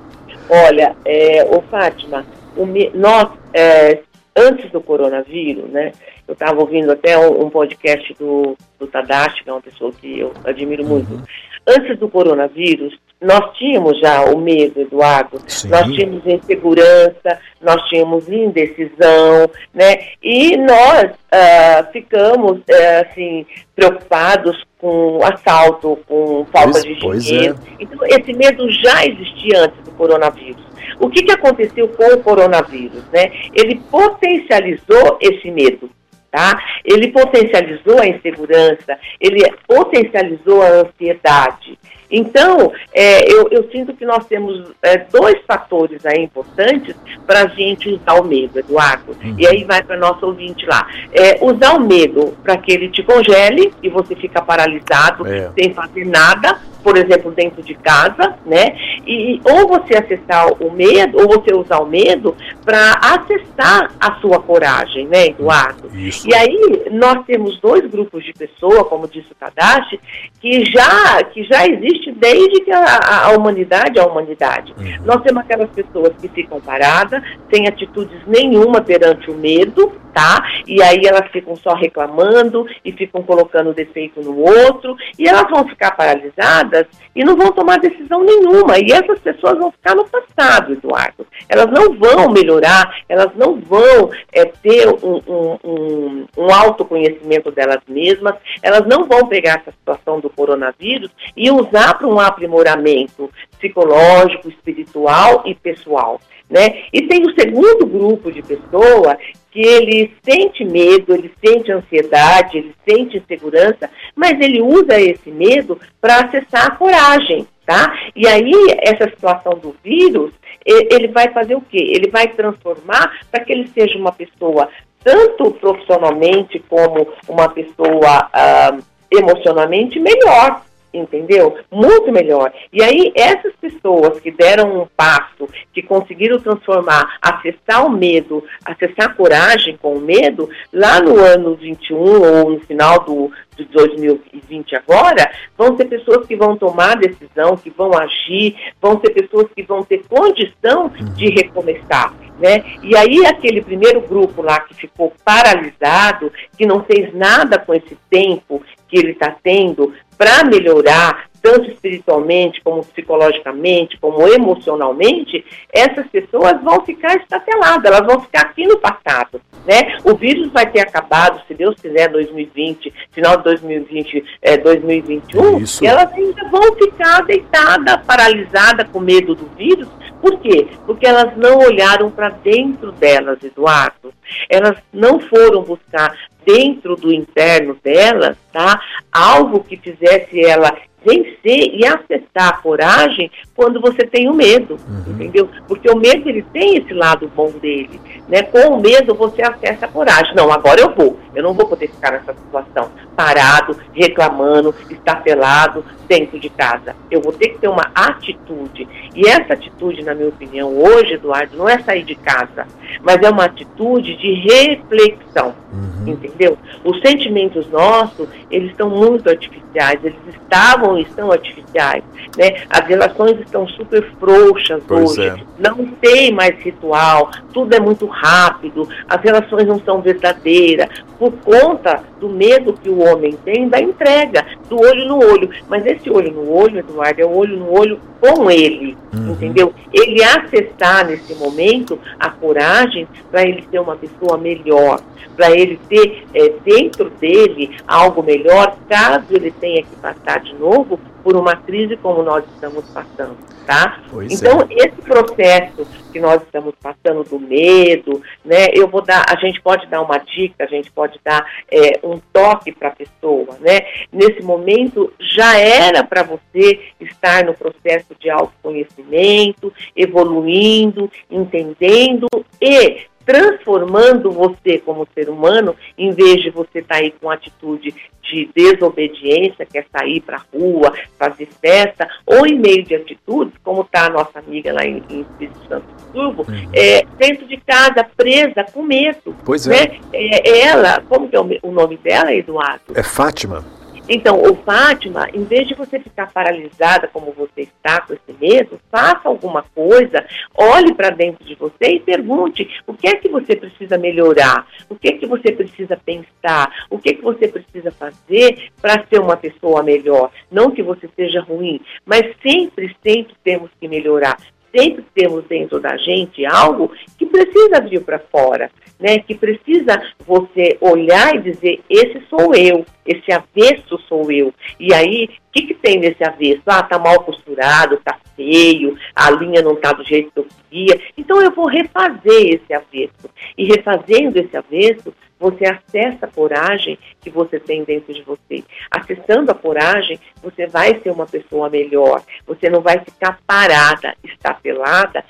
Olha, 0.49 0.97
é, 1.05 1.45
ô 1.45 1.61
Fátima, 1.63 2.25
o, 2.57 2.67
nós, 2.95 3.31
é, 3.53 4.01
antes 4.37 4.71
do 4.71 4.81
coronavírus, 4.81 5.69
né, 5.71 5.93
eu 6.27 6.33
estava 6.33 6.61
ouvindo 6.61 6.93
até 6.93 7.19
um, 7.19 7.47
um, 7.47 7.51
podcast 7.51 8.15
do, 8.15 8.57
do 8.79 8.87
Tadashi, 8.87 9.43
que 9.43 9.51
é 9.51 9.53
uma 9.53 9.63
pessoa 9.63 9.93
que 9.93 10.19
eu 10.19 10.33
admiro 10.45 10.83
uhum. 10.83 10.89
muito. 10.89 11.23
Antes 11.67 11.99
do 11.99 12.09
coronavírus, 12.09 12.97
nós 13.21 13.57
tínhamos 13.57 13.99
já 13.99 14.25
o 14.25 14.39
medo, 14.39 14.81
Eduardo, 14.81 15.39
Sim. 15.47 15.69
nós 15.69 15.85
tínhamos 15.87 16.27
insegurança, 16.27 17.39
nós 17.61 17.83
tínhamos 17.89 18.29
indecisão, 18.29 19.51
né? 19.73 20.09
E 20.23 20.57
nós 20.57 21.11
uh, 21.13 21.93
ficamos, 21.93 22.59
uh, 22.59 23.09
assim, 23.11 23.47
preocupados 23.75 24.63
com 24.79 25.21
assalto, 25.25 25.99
com 26.07 26.47
falta 26.53 26.81
pois, 27.01 27.25
de 27.25 27.31
dinheiro. 27.31 27.57
É. 27.67 27.83
Então, 27.83 27.99
esse 28.07 28.33
medo 28.35 28.71
já 28.71 29.07
existia 29.07 29.65
antes 29.65 29.83
do 29.83 29.91
coronavírus. 29.93 30.63
O 31.01 31.09
que, 31.09 31.23
que 31.23 31.33
aconteceu 31.33 31.89
com 31.89 32.05
o 32.05 32.23
coronavírus? 32.23 33.03
Né? 33.13 33.31
Ele 33.55 33.81
potencializou 33.91 35.19
esse 35.21 35.51
medo. 35.51 35.91
Tá? 36.37 36.63
Ele 36.85 37.09
potencializou 37.09 37.99
a 37.99 38.07
insegurança, 38.07 38.99
ele 39.19 39.43
potencializou 39.67 40.61
a 40.61 40.83
ansiedade. 40.83 41.79
Então, 42.11 42.71
é, 42.93 43.27
eu, 43.27 43.49
eu, 43.51 43.67
sinto 43.71 43.95
que 43.95 44.05
nós 44.05 44.27
temos 44.27 44.71
é, 44.83 44.99
dois 44.99 45.37
fatores 45.47 46.05
aí 46.05 46.23
importantes 46.23 46.95
para 47.27 47.45
a 47.45 47.47
gente 47.47 47.89
usar 47.89 48.21
o 48.21 48.25
medo, 48.25 48.59
Eduardo. 48.59 49.13
Uhum. 49.13 49.35
E 49.39 49.47
aí 49.47 49.65
vai 49.65 49.83
para 49.83 49.97
nosso 49.97 50.27
ouvinte 50.27 50.67
lá. 50.67 50.87
É, 51.11 51.39
usar 51.41 51.73
o 51.73 51.81
medo 51.81 52.37
para 52.43 52.59
que 52.59 52.71
ele 52.71 52.91
te 52.91 53.03
congele 53.03 53.73
e 53.83 53.89
você 53.89 54.15
fica 54.15 54.43
paralisado, 54.43 55.27
é. 55.27 55.51
sem 55.59 55.73
fazer 55.73 56.05
nada, 56.05 56.61
por 56.87 56.97
exemplo, 56.97 57.33
dentro 57.33 57.65
de 57.65 57.75
casa, 57.75 58.39
né? 58.47 58.77
E 59.05 59.41
ou 59.43 59.67
você 59.67 59.97
acessar 59.97 60.47
o 60.63 60.71
medo, 60.71 61.19
ou 61.19 61.27
você 61.27 61.53
usar 61.53 61.81
o 61.81 61.87
medo 61.87 62.37
para 62.65 62.93
acessar 63.03 63.91
a 63.99 64.21
sua 64.21 64.39
coragem, 64.41 65.09
né, 65.09 65.27
Eduardo? 65.27 65.91
Isso. 65.93 66.29
E 66.29 66.33
aí 66.33 66.85
nós 66.93 67.27
temos 67.27 67.59
dois 67.61 67.85
grupos 67.91 68.25
de 68.25 68.33
pessoas, 68.35 68.87
como 68.87 69.09
disse 69.09 69.27
o 69.33 69.35
Tadashi, 69.35 69.99
que 70.41 70.65
já 70.67 71.25
que 71.25 71.43
já 71.43 71.67
existe 71.67 72.13
desde 72.13 72.61
que 72.61 72.71
a, 72.71 73.25
a 73.25 73.31
humanidade 73.37 73.99
é 73.99 74.03
a 74.03 74.07
humanidade. 74.07 74.73
Uhum. 74.79 75.05
Nós 75.05 75.23
temos 75.23 75.43
aquelas 75.43 75.71
pessoas 75.71 76.13
que 76.21 76.29
ficam 76.29 76.61
paradas, 76.61 77.21
sem 77.53 77.67
atitudes 77.67 78.21
nenhuma 78.29 78.81
perante 78.81 79.29
o 79.29 79.35
medo, 79.35 79.91
tá? 80.15 80.41
E 80.69 80.81
aí 80.83 81.03
elas 81.05 81.29
ficam 81.33 81.57
só 81.57 81.75
reclamando 81.75 82.65
e 82.85 82.93
ficam 82.93 83.23
colocando 83.23 83.75
defeito 83.75 84.23
no 84.23 84.39
outro 84.39 84.97
e 85.19 85.29
elas 85.29 85.51
vão 85.51 85.67
ficar 85.69 85.91
paralisadas 85.97 86.76
e 87.15 87.25
não 87.25 87.37
vão 87.37 87.53
tomar 87.53 87.79
decisão 87.79 88.25
nenhuma. 88.25 88.79
E 88.79 88.93
essas 88.93 89.19
pessoas 89.21 89.59
vão 89.59 89.71
ficar 89.71 89.95
no 89.95 90.05
passado, 90.09 90.73
Eduardo. 90.73 91.27
Elas 91.49 91.71
não 91.71 91.97
vão 91.99 92.31
melhorar, 92.31 92.97
elas 93.09 93.31
não 93.37 93.61
vão 93.61 94.11
é, 94.33 94.45
ter 94.45 94.89
um, 94.89 95.23
um, 95.27 95.59
um, 95.65 96.27
um 96.37 96.53
autoconhecimento 96.53 97.51
delas 97.51 97.81
mesmas, 97.89 98.35
elas 98.63 98.87
não 98.87 99.05
vão 99.05 99.27
pegar 99.27 99.61
essa 99.61 99.71
situação 99.71 100.21
do 100.21 100.31
coronavírus 100.31 101.11
e 101.37 101.51
usar 101.51 101.95
para 101.95 102.09
um 102.09 102.19
aprimoramento 102.19 103.31
psicológico, 103.59 104.49
espiritual 104.49 105.43
e 105.47 105.55
pessoal. 105.55 106.21
Né? 106.49 106.85
E 106.93 107.03
tem 107.03 107.27
o 107.27 107.35
segundo 107.35 107.87
grupo 107.87 108.31
de 108.31 108.41
pessoa 108.41 109.19
que 109.51 109.61
ele 109.61 110.13
sente 110.23 110.65
medo, 110.65 111.15
ele 111.15 111.33
sente 111.45 111.73
ansiedade, 111.73 112.59
ele 112.59 112.75
sente 112.89 113.17
insegurança, 113.17 113.91
mas 114.15 114.33
ele 114.41 114.61
usa 114.63 115.01
esse 115.01 115.31
medo 115.31 115.81
para 116.01 116.21
acessar 116.21 116.67
a 116.67 116.77
coragem, 116.77 117.47
tá? 117.65 117.93
E 118.15 118.29
aí, 118.29 118.53
essa 118.81 119.09
situação 119.09 119.59
do 119.59 119.75
vírus, 119.83 120.31
ele 120.65 121.09
vai 121.09 121.33
fazer 121.33 121.55
o 121.55 121.61
quê? 121.63 121.79
Ele 121.79 122.11
vai 122.11 122.29
transformar 122.29 123.19
para 123.31 123.45
que 123.45 123.53
ele 123.53 123.69
seja 123.69 123.99
uma 123.99 124.13
pessoa, 124.13 124.69
tanto 125.03 125.51
profissionalmente 125.53 126.59
como 126.69 127.09
uma 127.29 127.49
pessoa 127.49 128.29
ah, 128.33 128.77
emocionalmente, 129.11 129.99
melhor 129.99 130.63
entendeu? 130.97 131.57
Muito 131.71 132.11
melhor. 132.13 132.53
E 132.73 132.83
aí, 132.83 133.13
essas 133.15 133.53
pessoas 133.57 134.19
que 134.21 134.31
deram 134.31 134.83
um 134.83 134.87
passo, 134.97 135.49
que 135.73 135.83
conseguiram 135.83 136.39
transformar, 136.39 137.19
acessar 137.21 137.87
o 137.87 137.91
medo, 137.91 138.45
acessar 138.65 139.07
a 139.07 139.15
coragem 139.15 139.77
com 139.77 139.95
o 139.95 140.01
medo, 140.01 140.49
lá 140.73 141.01
no 141.01 141.19
ano 141.19 141.55
21 141.55 141.97
ou 141.97 142.51
no 142.51 142.61
final 142.61 143.01
do, 143.05 143.31
de 143.57 143.65
2020 143.65 144.77
agora, 144.77 145.31
vão 145.57 145.77
ser 145.77 145.87
pessoas 145.87 146.27
que 146.27 146.37
vão 146.37 146.57
tomar 146.57 146.97
decisão, 146.97 147.57
que 147.57 147.71
vão 147.71 147.91
agir, 147.97 148.57
vão 148.81 149.01
ser 149.01 149.11
pessoas 149.11 149.47
que 149.55 149.63
vão 149.63 149.83
ter 149.83 150.03
condição 150.09 150.91
de 151.15 151.31
recomeçar. 151.31 152.15
Né? 152.39 152.63
E 152.83 152.95
aí 152.95 153.25
aquele 153.25 153.63
primeiro 153.63 154.01
grupo 154.03 154.43
lá 154.43 154.61
que 154.61 154.75
ficou 154.75 155.13
paralisado, 155.25 156.31
que 156.57 156.67
não 156.67 156.85
fez 156.85 157.15
nada 157.15 157.59
com 157.59 157.73
esse 157.73 157.97
tempo 158.11 158.63
que 158.89 158.99
ele 158.99 159.13
está 159.13 159.35
tendo 159.43 159.93
para 160.17 160.45
melhorar, 160.45 161.27
tanto 161.43 161.71
espiritualmente, 161.71 162.61
como 162.63 162.85
psicologicamente, 162.85 163.99
como 163.99 164.27
emocionalmente, 164.27 165.45
essas 165.73 166.07
pessoas 166.09 166.61
vão 166.63 166.85
ficar 166.85 167.15
estateladas, 167.17 167.85
elas 167.85 168.07
vão 168.07 168.21
ficar 168.21 168.43
aqui 168.43 168.67
no 168.67 168.79
passado. 168.79 169.41
Né? 169.65 169.99
O 170.05 170.15
vírus 170.15 170.51
vai 170.53 170.71
ter 170.71 170.81
acabado, 170.81 171.43
se 171.47 171.55
Deus 171.55 171.75
quiser, 171.81 172.09
2020, 172.09 172.93
final 173.13 173.37
de 173.37 173.45
2020, 173.45 174.25
é, 174.41 174.57
2021, 174.57 175.59
Isso. 175.59 175.85
e 175.85 175.87
elas 175.87 176.13
ainda 176.13 176.49
vão 176.49 176.75
ficar 176.77 177.23
deitadas, 177.25 178.05
paralisadas 178.07 178.89
com 178.91 179.01
medo 179.01 179.35
do 179.35 179.47
vírus. 179.57 179.89
Por 180.21 180.41
quê? 180.41 180.67
Porque 180.87 181.07
elas 181.07 181.37
não 181.37 181.59
olharam 181.59 182.11
para 182.11 182.31
dentro 182.31 182.91
delas, 182.93 183.43
Eduardo. 183.43 184.13
Elas 184.49 184.77
não 184.93 185.21
foram 185.21 185.63
buscar 185.63 186.17
dentro 186.47 186.95
do 186.95 187.13
interno 187.13 187.77
dela, 187.83 188.39
tá? 188.53 188.81
Algo 189.11 189.65
que 189.65 189.77
fizesse 189.77 190.41
ela 190.41 190.73
vencer 191.07 191.71
e 191.73 191.87
acessar 191.87 192.49
a 192.49 192.57
coragem 192.57 193.31
quando 193.55 193.81
você 193.81 194.05
tem 194.05 194.29
o 194.29 194.35
medo, 194.35 194.77
uhum. 194.89 195.13
entendeu? 195.13 195.49
Porque 195.69 195.89
o 195.89 195.97
medo 195.97 196.29
ele 196.29 196.43
tem 196.43 196.77
esse 196.77 196.93
lado 196.93 197.31
bom 197.35 197.51
dele, 197.53 198.01
né? 198.29 198.43
Com 198.43 198.75
o 198.75 198.81
medo 198.81 199.15
você 199.15 199.43
acessa 199.43 199.87
a 199.87 199.89
coragem. 199.89 200.35
Não, 200.35 200.53
agora 200.53 200.81
eu 200.81 200.93
vou. 200.95 201.17
Eu 201.35 201.43
não 201.43 201.55
vou 201.55 201.67
poder 201.67 201.89
ficar 201.89 202.13
nessa 202.13 202.35
situação 202.35 202.91
parado, 203.15 203.77
reclamando, 203.95 204.75
estatelado 204.91 205.85
dentro 206.09 206.39
de 206.39 206.49
casa. 206.49 206.97
Eu 207.11 207.21
vou 207.21 207.33
ter 207.33 207.51
que 207.51 207.59
ter 207.59 207.69
uma 207.69 207.91
atitude. 207.95 208.89
E 209.15 209.27
essa 209.27 209.55
atitude, 209.55 210.03
na 210.03 210.15
minha 210.15 210.29
opinião, 210.29 210.77
hoje, 210.77 211.15
Eduardo, 211.15 211.57
não 211.57 211.69
é 211.69 211.79
sair 211.79 212.05
de 212.05 212.15
casa, 212.15 212.67
mas 213.03 213.17
é 213.23 213.31
uma 213.31 213.45
atitude 213.45 214.17
de 214.17 214.33
reflexão, 214.35 215.55
uhum. 215.73 216.09
entendeu? 216.09 216.59
Os 216.85 217.01
sentimentos 217.01 217.69
nossos, 217.71 218.29
eles 218.51 218.71
estão 218.71 218.91
muito 218.91 219.29
artificiais, 219.29 220.05
eles 220.05 220.19
estavam 220.29 220.96
estão 220.99 221.33
artificiais, 221.33 222.03
né? 222.37 222.63
As 222.69 222.87
relações 222.87 223.41
estão 223.41 223.67
super 223.69 224.03
frouxas 224.19 224.83
pois 224.87 225.19
hoje, 225.19 225.29
é. 225.29 225.37
não 225.59 225.87
tem 226.01 226.33
mais 226.33 226.59
ritual, 226.61 227.31
tudo 227.53 227.75
é 227.75 227.81
muito 227.81 228.07
rápido, 228.07 228.89
as 229.09 229.21
relações 229.21 229.67
não 229.67 229.81
são 229.81 230.01
verdadeiras, 230.01 230.89
por 231.19 231.33
conta 231.33 232.03
do 232.21 232.29
medo 232.29 232.73
que 232.73 232.89
o 232.89 233.01
homem 233.01 233.33
tem 233.45 233.69
da 233.69 233.81
entrega, 233.81 234.47
do 234.69 234.79
olho 234.79 235.07
no 235.07 235.19
olho. 235.19 235.51
Mas 235.69 235.85
esse 235.87 236.11
olho 236.11 236.33
no 236.33 236.53
olho, 236.53 236.79
Eduardo, 236.79 237.21
é 237.21 237.25
o 237.25 237.35
olho 237.35 237.57
no 237.57 237.73
olho 237.73 238.01
com 238.21 238.51
ele, 238.51 238.97
uhum. 239.13 239.33
entendeu? 239.33 239.73
Ele 239.93 240.23
acessar 240.23 241.07
nesse 241.07 241.35
momento 241.35 241.99
a 242.19 242.31
coragem 242.31 243.07
para 243.31 243.43
ele 243.43 243.65
ser 243.71 243.79
uma 243.79 243.97
pessoa 243.97 244.39
melhor, 244.39 245.01
para 245.37 245.51
ele 245.51 245.79
ter 245.89 246.25
é, 246.35 246.53
dentro 246.65 247.11
dele 247.11 247.77
algo 247.87 248.23
melhor, 248.23 248.77
caso 248.89 249.27
ele 249.31 249.51
tenha 249.51 249.83
que 249.83 249.97
passar 249.97 250.41
de 250.41 250.55
novo 250.55 250.99
por 251.27 251.35
uma 251.35 251.57
crise 251.57 251.97
como 251.97 252.23
nós 252.23 252.45
estamos 252.55 252.85
passando, 252.85 253.37
tá? 253.67 254.01
Pois 254.13 254.33
então, 254.33 254.61
é. 254.71 254.75
esse 254.75 255.03
processo 255.03 255.85
que 256.13 256.21
nós 256.21 256.41
estamos 256.41 256.73
passando 256.81 257.25
do 257.25 257.41
medo, 257.41 258.23
né? 258.45 258.69
Eu 258.73 258.87
vou 258.87 259.03
dar, 259.03 259.25
a 259.29 259.35
gente 259.35 259.61
pode 259.61 259.89
dar 259.89 260.03
uma 260.03 260.19
dica, 260.19 260.63
a 260.63 260.69
gente 260.69 260.89
pode 260.93 261.19
dar 261.25 261.45
é, 261.69 261.99
um 262.05 262.21
toque 262.33 262.71
para 262.71 262.91
a 262.91 262.93
pessoa, 262.93 263.59
né? 263.61 263.81
Nesse 264.13 264.41
momento 264.41 265.13
já 265.19 265.59
era 265.59 266.05
para 266.05 266.23
você 266.23 266.79
estar 267.01 267.43
no 267.45 267.55
processo 267.55 268.15
de 268.21 268.31
autoconhecimento, 268.31 269.73
evoluindo, 269.97 271.11
entendendo 271.29 272.29
e 272.61 273.01
transformando 273.27 274.31
você 274.31 274.79
como 274.79 275.07
ser 275.13 275.29
humano, 275.29 275.75
em 275.99 276.13
vez 276.13 276.41
de 276.41 276.51
você 276.51 276.79
estar 276.79 276.95
tá 276.95 277.01
aí 277.01 277.11
com 277.11 277.29
atitude 277.29 277.93
de 278.23 278.51
desobediência, 278.55 279.67
que 279.67 279.79
é 279.79 279.85
sair 279.93 280.21
para 280.21 280.37
a 280.39 280.43
rua, 280.57 280.93
fazer 281.19 281.49
festa, 281.61 282.09
ou 282.25 282.47
em 282.47 282.59
meio 282.59 282.85
de 282.85 282.95
atitudes, 282.95 283.55
como 283.63 283.83
está 283.83 284.07
a 284.07 284.11
nossa 284.11 284.39
amiga 284.39 284.73
lá 284.73 284.85
em, 284.85 285.03
em 285.11 285.21
Espírito 285.21 285.59
Santo 285.69 285.87
Turbo, 286.13 286.47
uhum. 286.49 286.71
é, 286.73 287.05
dentro 287.19 287.47
de 287.47 287.57
casa, 287.59 288.07
presa, 288.17 288.65
com 288.73 288.83
medo. 288.83 289.35
Pois 289.45 289.67
é. 289.67 289.71
Né? 289.71 290.01
é 290.13 290.61
ela, 290.61 291.03
como 291.09 291.29
que 291.29 291.37
é 291.37 291.41
o, 291.41 291.49
o 291.63 291.73
nome 291.73 291.97
dela, 291.97 292.33
Eduardo? 292.33 292.93
É 292.95 293.03
Fátima. 293.03 293.65
Então, 294.09 294.41
o 294.41 294.55
Fátima, 294.57 295.29
em 295.35 295.45
vez 295.45 295.67
de 295.67 295.75
você 295.75 295.99
ficar 295.99 296.33
paralisada 296.33 297.09
como 297.09 297.33
você 297.33 297.63
está 297.63 298.01
com 298.01 298.13
esse 298.13 298.33
medo, 298.41 298.81
faça 298.91 299.29
alguma 299.29 299.65
coisa, 299.75 300.25
olhe 300.55 300.95
para 300.95 301.11
dentro 301.11 301.45
de 301.45 301.55
você 301.57 301.95
e 301.97 302.01
pergunte 302.01 302.69
o 302.87 302.95
que 302.95 303.09
é 303.09 303.17
que 303.17 303.29
você 303.29 303.57
precisa 303.57 303.99
melhorar, 303.99 304.67
o 304.89 304.95
que 304.95 305.09
é 305.09 305.13
que 305.13 305.27
você 305.27 305.51
precisa 305.51 305.97
pensar, 305.97 306.87
o 306.89 306.99
que 306.99 307.11
é 307.11 307.15
que 307.15 307.23
você 307.23 307.49
precisa 307.49 307.91
fazer 307.91 308.71
para 308.81 309.05
ser 309.07 309.21
uma 309.21 309.37
pessoa 309.37 309.83
melhor. 309.83 310.31
Não 310.51 310.71
que 310.71 310.83
você 310.83 311.09
seja 311.17 311.41
ruim, 311.41 311.81
mas 312.05 312.23
sempre, 312.43 312.95
sempre 313.03 313.35
temos 313.43 313.71
que 313.81 313.89
melhorar 313.89 314.37
sempre 314.77 315.05
temos 315.15 315.45
dentro 315.47 315.81
da 315.81 315.97
gente 315.97 316.45
algo 316.45 316.93
que 317.19 317.25
precisa 317.25 317.81
vir 317.81 318.03
para 318.03 318.19
fora, 318.19 318.71
né? 319.01 319.19
Que 319.21 319.35
precisa 319.35 320.03
você 320.27 320.77
olhar 320.81 321.35
e 321.35 321.41
dizer: 321.41 321.81
esse 321.89 322.23
sou 322.29 322.55
eu, 322.55 322.85
esse 323.07 323.33
avesso 323.33 323.99
sou 324.09 324.31
eu. 324.31 324.53
E 324.79 324.93
aí, 324.93 325.25
o 325.25 325.53
que, 325.53 325.69
que 325.69 325.75
tem 325.75 325.99
nesse 325.99 326.23
avesso? 326.23 326.63
Ah, 326.67 326.83
tá 326.83 326.99
mal 326.99 327.21
costurado, 327.23 328.01
tá 328.05 328.19
feio, 328.37 328.97
a 329.15 329.31
linha 329.31 329.63
não 329.63 329.77
tá 329.77 329.93
do 329.93 330.05
jeito 330.05 330.31
que 330.31 330.39
eu 330.41 330.47
queria. 330.69 331.01
Então 331.17 331.41
eu 331.41 331.51
vou 331.51 331.67
refazer 331.67 332.55
esse 332.55 332.73
avesso. 332.73 333.31
E 333.57 333.65
refazendo 333.65 334.39
esse 334.39 334.57
avesso, 334.57 335.15
você 335.39 335.65
acessa 335.65 336.27
a 336.27 336.31
coragem 336.31 336.99
que 337.21 337.31
você 337.31 337.61
tem 337.61 337.85
dentro 337.85 338.13
de 338.13 338.23
você. 338.23 338.65
Acessando 338.91 339.51
a 339.51 339.55
coragem, 339.55 340.19
você 340.43 340.67
vai 340.67 341.01
ser 341.01 341.11
uma 341.11 341.27
pessoa 341.27 341.69
melhor. 341.69 342.23
Você 342.47 342.71
não 342.71 342.81
vai 342.81 342.99
ficar 343.01 343.39
parada, 343.47 344.15
estapelada, 344.25 345.25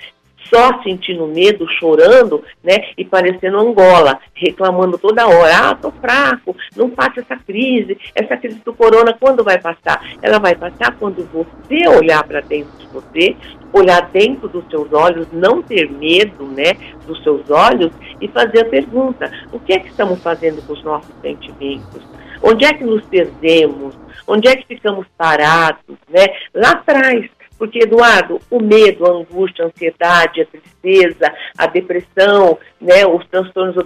só 0.49 0.83
sentindo 0.83 1.27
medo, 1.27 1.67
chorando, 1.69 2.43
né, 2.63 2.91
e 2.97 3.05
parecendo 3.05 3.59
Angola, 3.59 4.19
reclamando 4.35 4.99
toda 4.99 5.27
hora, 5.27 5.71
ah, 5.71 5.75
tô 5.75 5.91
fraco, 5.91 6.57
não 6.77 6.91
passa 6.91 7.21
essa 7.21 7.37
crise, 7.37 7.99
essa 8.15 8.37
crise 8.37 8.61
do 8.65 8.75
corona, 8.75 9.17
quando 9.19 9.45
vai 9.45 9.59
passar? 9.59 10.03
Ela 10.23 10.39
vai 10.39 10.55
passar 10.55 10.97
quando 10.99 11.27
você 11.33 11.89
olhar 11.89 12.23
para 12.25 12.41
dentro 12.41 12.77
de 12.79 12.87
você, 12.87 13.37
olhar 13.73 14.09
dentro 14.11 14.49
dos 14.49 14.69
seus 14.69 14.93
olhos, 14.93 15.27
não 15.33 15.63
ter 15.63 15.91
medo, 15.91 16.45
né, 16.47 16.75
dos 17.07 17.23
seus 17.23 17.51
olhos 17.51 17.93
e 18.21 18.29
fazer 18.29 18.61
a 18.61 18.69
pergunta: 18.69 19.31
o 19.53 19.59
que 19.59 19.73
é 19.73 19.79
que 19.79 19.89
estamos 19.89 20.23
fazendo 20.23 20.65
com 20.67 20.73
os 20.73 20.83
nossos 20.83 21.15
sentimentos? 21.21 22.03
Onde 22.43 22.65
é 22.65 22.73
que 22.73 22.85
nos 22.85 23.03
perdemos? 23.07 23.95
Onde 24.27 24.49
é 24.49 24.57
que 24.57 24.67
ficamos 24.67 25.07
parados, 25.17 25.97
né? 26.09 26.27
Lá 26.53 26.73
atrás, 26.73 27.31
porque, 27.59 27.81
Eduardo, 27.81 28.41
o 28.51 28.61
medo, 28.61 29.07
a 29.07 29.11
angústia, 29.11 29.65
a 29.65 29.69
ansiedade, 29.69 30.43
a 30.43 30.47
tristeza, 30.47 31.33
a 31.57 31.67
depressão, 31.67 32.59
né, 32.81 33.07
os 33.07 33.27
transtornos 33.29 33.77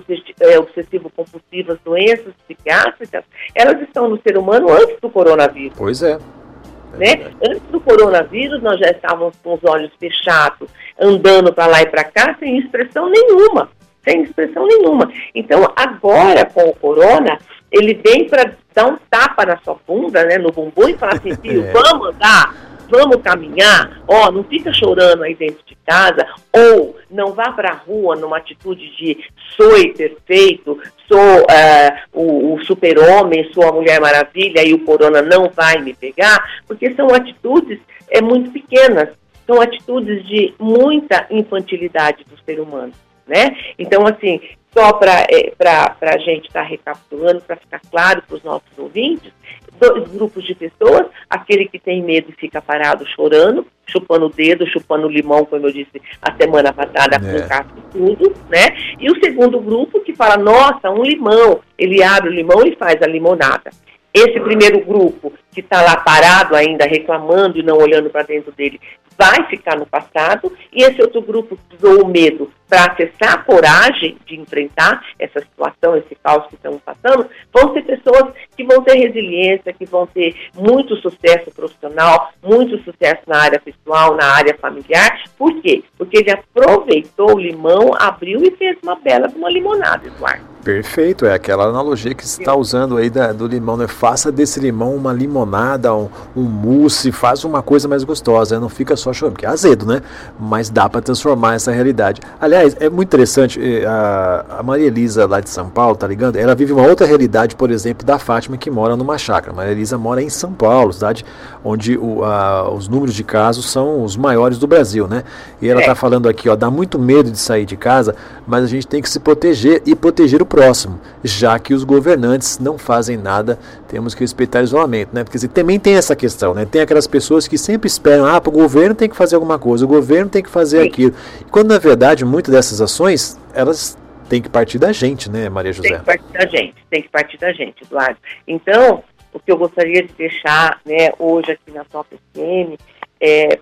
é, 0.41 0.59
obsessivo-compulsivos, 0.59 1.79
doenças 1.85 2.35
psiquiátricas, 2.45 3.25
elas 3.55 3.81
estão 3.83 4.09
no 4.09 4.21
ser 4.23 4.37
humano 4.37 4.71
antes 4.71 4.99
do 5.01 5.09
coronavírus. 5.09 5.77
Pois 5.77 6.03
é. 6.03 6.13
é 6.13 6.99
né? 6.99 7.31
Antes 7.43 7.63
do 7.71 7.81
coronavírus, 7.81 8.61
nós 8.63 8.79
já 8.81 8.91
estávamos 8.91 9.37
com 9.43 9.55
os 9.55 9.65
olhos 9.65 9.93
fechados, 10.01 10.69
andando 10.99 11.53
para 11.53 11.67
lá 11.67 11.83
e 11.83 11.87
para 11.87 12.05
cá, 12.05 12.37
sem 12.39 12.59
expressão 12.59 13.09
nenhuma. 13.09 13.71
Sem 14.03 14.23
expressão 14.23 14.67
nenhuma. 14.67 15.13
Então, 15.35 15.73
agora, 15.77 16.47
com 16.47 16.63
o 16.63 16.75
corona, 16.75 17.39
ele 17.71 17.95
vem 17.95 18.27
para 18.27 18.57
dar 18.75 18.87
um 18.87 18.99
tapa 19.09 19.47
na 19.47 19.59
sua 19.59 19.77
bunda, 19.87 20.25
né, 20.25 20.39
no 20.39 20.51
bumbum, 20.51 20.89
e 20.89 20.95
falar 20.97 21.15
assim, 21.15 21.37
filho, 21.41 21.67
é. 21.67 21.73
vamos 21.73 22.09
andar 22.09 22.71
vamos 22.91 23.23
caminhar, 23.23 24.03
ó, 24.07 24.31
não 24.31 24.43
fica 24.45 24.73
chorando 24.73 25.23
aí 25.23 25.35
dentro 25.35 25.65
de 25.65 25.77
casa, 25.87 26.27
ou 26.53 26.97
não 27.11 27.33
vá 27.33 27.53
para 27.53 27.71
a 27.71 27.77
rua 27.77 28.17
numa 28.17 28.39
atitude 28.39 28.95
de 28.97 29.17
sou 29.57 29.71
perfeito, 29.95 30.79
sou 31.09 31.41
uh, 31.41 31.97
o, 32.13 32.55
o 32.55 32.65
super-homem, 32.65 33.51
sou 33.53 33.69
a 33.69 33.73
Mulher 33.73 34.01
Maravilha 34.01 34.65
e 34.65 34.75
o 34.75 34.85
corona 34.85 35.23
não 35.23 35.49
vai 35.49 35.81
me 35.81 35.95
pegar, 35.95 36.63
porque 36.67 36.95
são 36.95 37.09
atitudes 37.15 37.79
é, 38.09 38.21
muito 38.21 38.51
pequenas, 38.51 39.09
são 39.47 39.61
atitudes 39.61 40.27
de 40.27 40.55
muita 40.59 41.27
infantilidade 41.31 42.25
do 42.25 42.37
ser 42.45 42.61
humano. 42.61 42.93
Né? 43.31 43.57
Então, 43.79 44.05
assim, 44.09 44.41
só 44.77 44.93
para 44.93 45.25
é, 45.31 45.53
a 45.61 46.19
gente 46.19 46.49
estar 46.49 46.63
tá 46.63 46.69
recapitulando, 46.69 47.41
para 47.43 47.55
ficar 47.55 47.81
claro 47.89 48.23
para 48.27 48.37
os 48.37 48.43
nossos 48.43 48.77
ouvintes, 48.77 49.33
dois 49.79 50.09
grupos 50.09 50.45
de 50.45 50.53
pessoas, 50.53 51.07
aquele 51.31 51.69
que 51.69 51.79
tem 51.79 52.03
medo 52.03 52.27
e 52.29 52.41
fica 52.41 52.61
parado 52.61 53.07
chorando, 53.07 53.65
chupando 53.87 54.27
o 54.27 54.31
dedo, 54.31 54.67
chupando 54.67 55.07
o 55.07 55.11
limão, 55.11 55.45
como 55.45 55.69
eu 55.69 55.73
disse 55.73 56.03
a 56.21 56.35
semana 56.35 56.73
passada, 56.73 57.25
é. 57.25 57.41
com 57.41 57.49
casco 57.49 57.79
e 57.79 57.93
tudo, 57.93 58.35
né? 58.49 58.97
E 58.99 59.09
o 59.09 59.21
segundo 59.23 59.61
grupo 59.61 60.01
que 60.01 60.13
fala, 60.13 60.37
nossa, 60.37 60.91
um 60.91 61.05
limão, 61.05 61.61
ele 61.79 62.03
abre 62.03 62.31
o 62.31 62.35
limão 62.35 62.67
e 62.67 62.75
faz 62.75 63.01
a 63.01 63.07
limonada. 63.07 63.71
Esse 64.13 64.41
primeiro 64.41 64.85
grupo 64.85 65.33
que 65.53 65.61
está 65.61 65.83
lá 65.83 65.97
parado 65.97 66.55
ainda, 66.57 66.85
reclamando 66.85 67.59
e 67.59 67.63
não 67.63 67.77
olhando 67.79 68.11
para 68.11 68.23
dentro 68.23 68.53
dele, 68.53 68.81
vai 69.21 69.47
ficar 69.49 69.77
no 69.79 69.85
passado, 69.85 70.51
e 70.73 70.83
esse 70.83 71.01
outro 71.03 71.21
grupo 71.21 71.59
que 71.69 71.77
usou 71.77 72.03
o 72.05 72.09
medo 72.09 72.51
para 72.67 72.93
acessar 72.93 73.35
a 73.35 73.43
coragem 73.43 74.17
de 74.25 74.41
enfrentar 74.41 75.05
essa 75.19 75.41
situação, 75.41 75.95
esse 75.95 76.15
caos 76.15 76.47
que 76.47 76.55
estamos 76.55 76.81
passando, 76.81 77.29
vão 77.53 77.75
ser 77.75 77.83
pessoas 77.83 78.33
que 78.57 78.65
vão 78.65 78.83
ter 78.83 78.97
resiliência, 78.97 79.75
que 79.75 79.85
vão 79.85 80.07
ter 80.07 80.35
muito 80.55 80.97
sucesso 80.97 81.51
profissional, 81.55 82.31
muito 82.43 82.79
sucesso 82.83 83.21
na 83.27 83.43
área 83.43 83.61
pessoal, 83.61 84.17
na 84.17 84.25
área 84.37 84.57
familiar. 84.57 85.23
Por 85.37 85.61
quê? 85.61 85.83
Porque 85.99 86.19
ele 86.19 86.31
aproveitou 86.31 87.35
o 87.35 87.41
limão, 87.41 87.91
abriu 87.99 88.43
e 88.43 88.57
fez 88.57 88.79
uma 88.83 88.97
bela 88.97 89.29
uma 89.37 89.51
limonada, 89.51 90.07
Eduardo. 90.07 90.50
Perfeito, 90.63 91.25
é 91.25 91.33
aquela 91.33 91.65
analogia 91.65 92.15
que 92.15 92.27
você 92.27 92.43
está 92.43 92.55
usando 92.55 92.99
aí 92.99 93.09
da, 93.09 93.33
do 93.33 93.47
limão, 93.47 93.79
né? 93.79 93.87
Faça 93.87 94.31
desse 94.31 94.61
limão 94.61 94.95
uma 94.95 95.11
limonada, 95.11 95.95
um, 95.95 96.09
um 96.37 96.43
mousse, 96.43 97.11
faz 97.11 97.45
uma 97.45 97.63
coisa 97.63 97.89
mais 97.89 98.05
gostosa, 98.05 98.57
né? 98.57 98.61
não 98.61 98.69
fica 98.69 98.95
só 98.95 99.11
chorando, 99.11 99.35
porque 99.35 99.47
é 99.47 99.49
azedo, 99.49 99.87
né? 99.87 100.03
Mas 100.39 100.69
dá 100.69 100.87
para 100.87 101.01
transformar 101.01 101.55
essa 101.55 101.73
realidade. 101.73 102.21
Aliás, 102.39 102.77
é 102.79 102.91
muito 102.91 103.09
interessante, 103.09 103.59
eh, 103.59 103.87
a, 103.87 104.59
a 104.59 104.63
Maria 104.63 104.89
Elisa 104.89 105.27
lá 105.27 105.41
de 105.41 105.49
São 105.49 105.71
Paulo, 105.71 105.97
tá 105.97 106.07
ligado? 106.07 106.37
Ela 106.37 106.55
vive 106.55 106.75
uma 106.75 106.87
outra 106.87 107.07
realidade, 107.07 107.57
por 107.57 107.71
exemplo, 107.71 108.07
da 108.07 108.19
Fátima 108.19 108.59
que 108.59 108.71
mora 108.71 108.95
numa 108.97 109.17
chácara. 109.17 109.57
Maria 109.57 109.73
Elisa 109.73 109.97
mora 109.97 110.23
em 110.23 110.29
São 110.29 110.53
Paulo, 110.53 110.93
cidade 110.93 111.25
onde 111.65 111.97
o, 111.97 112.25
a, 112.25 112.71
os 112.71 112.89
números 112.89 113.15
de 113.15 113.25
casos 113.25 113.71
são 113.71 114.03
os 114.03 114.17
maiores 114.17 114.59
do 114.59 114.67
Brasil, 114.67 115.07
né? 115.07 115.25
E 115.61 115.69
ela 115.69 115.81
está 115.81 115.93
é. 115.93 115.95
falando 115.95 116.29
aqui, 116.29 116.49
ó, 116.49 116.57
dá 116.57 116.71
muito 116.71 116.99
medo 116.99 117.31
de 117.31 117.39
sair 117.39 117.67
de 117.67 117.77
casa, 117.77 118.15
mas 118.47 118.65
a 118.65 118.67
gente 118.67 118.87
tem 118.87 119.03
que 119.03 119.09
se 119.09 119.21
proteger 119.21 119.83
e 119.85 119.95
proteger 119.95 120.41
o 120.43 120.47
próximo, 120.51 121.01
já 121.23 121.57
que 121.61 121.73
os 121.73 121.85
governantes 121.85 122.59
não 122.59 122.77
fazem 122.77 123.17
nada, 123.17 123.57
temos 123.87 124.15
que 124.15 124.21
respeitar 124.21 124.63
isolamento, 124.63 125.15
né? 125.15 125.23
Porque 125.23 125.37
assim, 125.37 125.47
também 125.47 125.79
tem 125.79 125.95
essa 125.95 126.17
questão, 126.17 126.53
né? 126.53 126.67
Tem 126.67 126.83
aquelas 126.83 127.07
pessoas 127.07 127.47
que 127.47 127.57
sempre 127.57 127.87
esperam, 127.87 128.27
ah, 128.27 128.43
o 128.45 128.51
governo 128.51 128.93
tem 128.93 129.09
que 129.09 129.17
fazer 129.17 129.37
alguma 129.37 129.61
coisa, 129.61 129.85
o 129.85 129.89
governo 129.89 130.29
tem 130.29 130.43
que 130.43 130.51
fazer 130.51 130.83
Sim. 130.83 130.89
aquilo. 130.89 131.15
Quando 131.53 131.69
na 131.69 131.79
verdade 131.79 132.25
muitas 132.25 132.53
dessas 132.53 132.81
ações, 132.81 133.39
elas 133.55 133.97
têm 134.29 134.43
que 134.43 134.49
partir 134.49 134.79
da 134.79 134.93
gente, 134.93 135.31
né, 135.31 135.49
Maria 135.49 135.73
José? 135.73 135.89
Tem 135.89 135.99
que 135.99 136.05
partir 136.05 136.33
da 136.33 136.47
gente, 136.47 136.75
tem 136.91 137.03
que 137.03 137.09
partir 137.09 137.39
da 137.39 137.53
gente, 137.53 137.85
Eduardo. 137.85 138.19
Então, 138.47 139.05
o 139.33 139.39
que 139.39 139.53
eu 139.53 139.57
gostaria 139.57 140.03
de 140.03 140.13
deixar 140.15 140.81
né, 140.85 141.13
hoje 141.17 141.53
aqui 141.53 141.71
na 141.71 141.85
Top 141.85 142.09
FM 142.13 142.77
é 143.21 143.61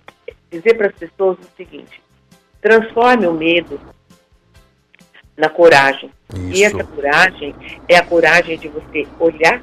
dizer 0.49 0.73
para 0.75 0.87
as 0.87 0.95
pessoas 0.95 1.37
o 1.37 1.55
seguinte: 1.55 2.01
transforme 2.59 3.27
o 3.27 3.33
medo 3.33 3.79
na 5.37 5.49
coragem. 5.49 6.11
Isso. 6.33 6.53
E 6.53 6.63
essa 6.63 6.83
coragem 6.83 7.55
é 7.87 7.97
a 7.97 8.05
coragem 8.05 8.57
de 8.57 8.67
você 8.67 9.07
olhar 9.19 9.61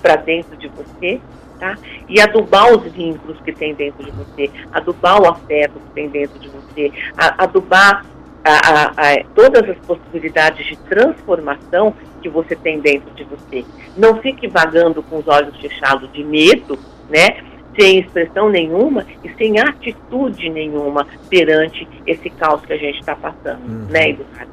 para 0.00 0.16
dentro 0.16 0.56
de 0.56 0.68
você 0.68 1.20
tá? 1.58 1.76
e 2.08 2.20
adubar 2.20 2.72
os 2.72 2.90
vínculos 2.92 3.38
que 3.42 3.52
tem 3.52 3.74
dentro 3.74 4.04
de 4.04 4.10
você, 4.12 4.50
adubar 4.72 5.20
o 5.20 5.28
afeto 5.28 5.74
que 5.74 5.94
tem 5.94 6.08
dentro 6.08 6.38
de 6.38 6.48
você, 6.48 6.92
adubar 7.16 8.06
a, 8.44 8.52
a, 8.52 8.84
a, 8.86 9.24
todas 9.34 9.68
as 9.68 9.76
possibilidades 9.78 10.66
de 10.66 10.76
transformação 10.76 11.94
que 12.22 12.28
você 12.28 12.56
tem 12.56 12.80
dentro 12.80 13.10
de 13.14 13.24
você. 13.24 13.64
Não 13.96 14.16
fique 14.20 14.48
vagando 14.48 15.02
com 15.02 15.18
os 15.18 15.28
olhos 15.28 15.56
fechados 15.60 16.10
de 16.12 16.24
medo, 16.24 16.78
né? 17.08 17.42
Sem 17.78 18.00
expressão 18.00 18.48
nenhuma 18.48 19.06
e 19.22 19.30
sem 19.34 19.58
atitude 19.60 20.48
nenhuma 20.48 21.06
perante 21.28 21.86
esse 22.06 22.28
caos 22.30 22.64
que 22.64 22.72
a 22.72 22.76
gente 22.76 23.00
está 23.00 23.14
passando, 23.14 23.62
uhum. 23.62 23.86
né, 23.90 24.10
Eduardo? 24.10 24.50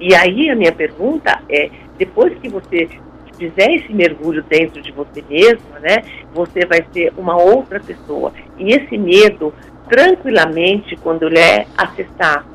E 0.00 0.14
aí 0.14 0.50
a 0.50 0.56
minha 0.56 0.72
pergunta 0.72 1.40
é, 1.48 1.70
depois 1.98 2.36
que 2.38 2.48
você 2.48 2.88
fizer 3.38 3.70
esse 3.74 3.92
mergulho 3.92 4.42
dentro 4.42 4.80
de 4.80 4.92
você 4.92 5.22
mesmo, 5.28 5.78
né, 5.80 6.02
você 6.32 6.64
vai 6.66 6.84
ser 6.92 7.12
uma 7.16 7.36
outra 7.36 7.78
pessoa. 7.80 8.32
E 8.58 8.72
esse 8.72 8.96
medo, 8.96 9.52
tranquilamente, 9.88 10.96
quando 10.96 11.24
ele 11.24 11.38
é 11.38 11.66
acessar 11.76 12.46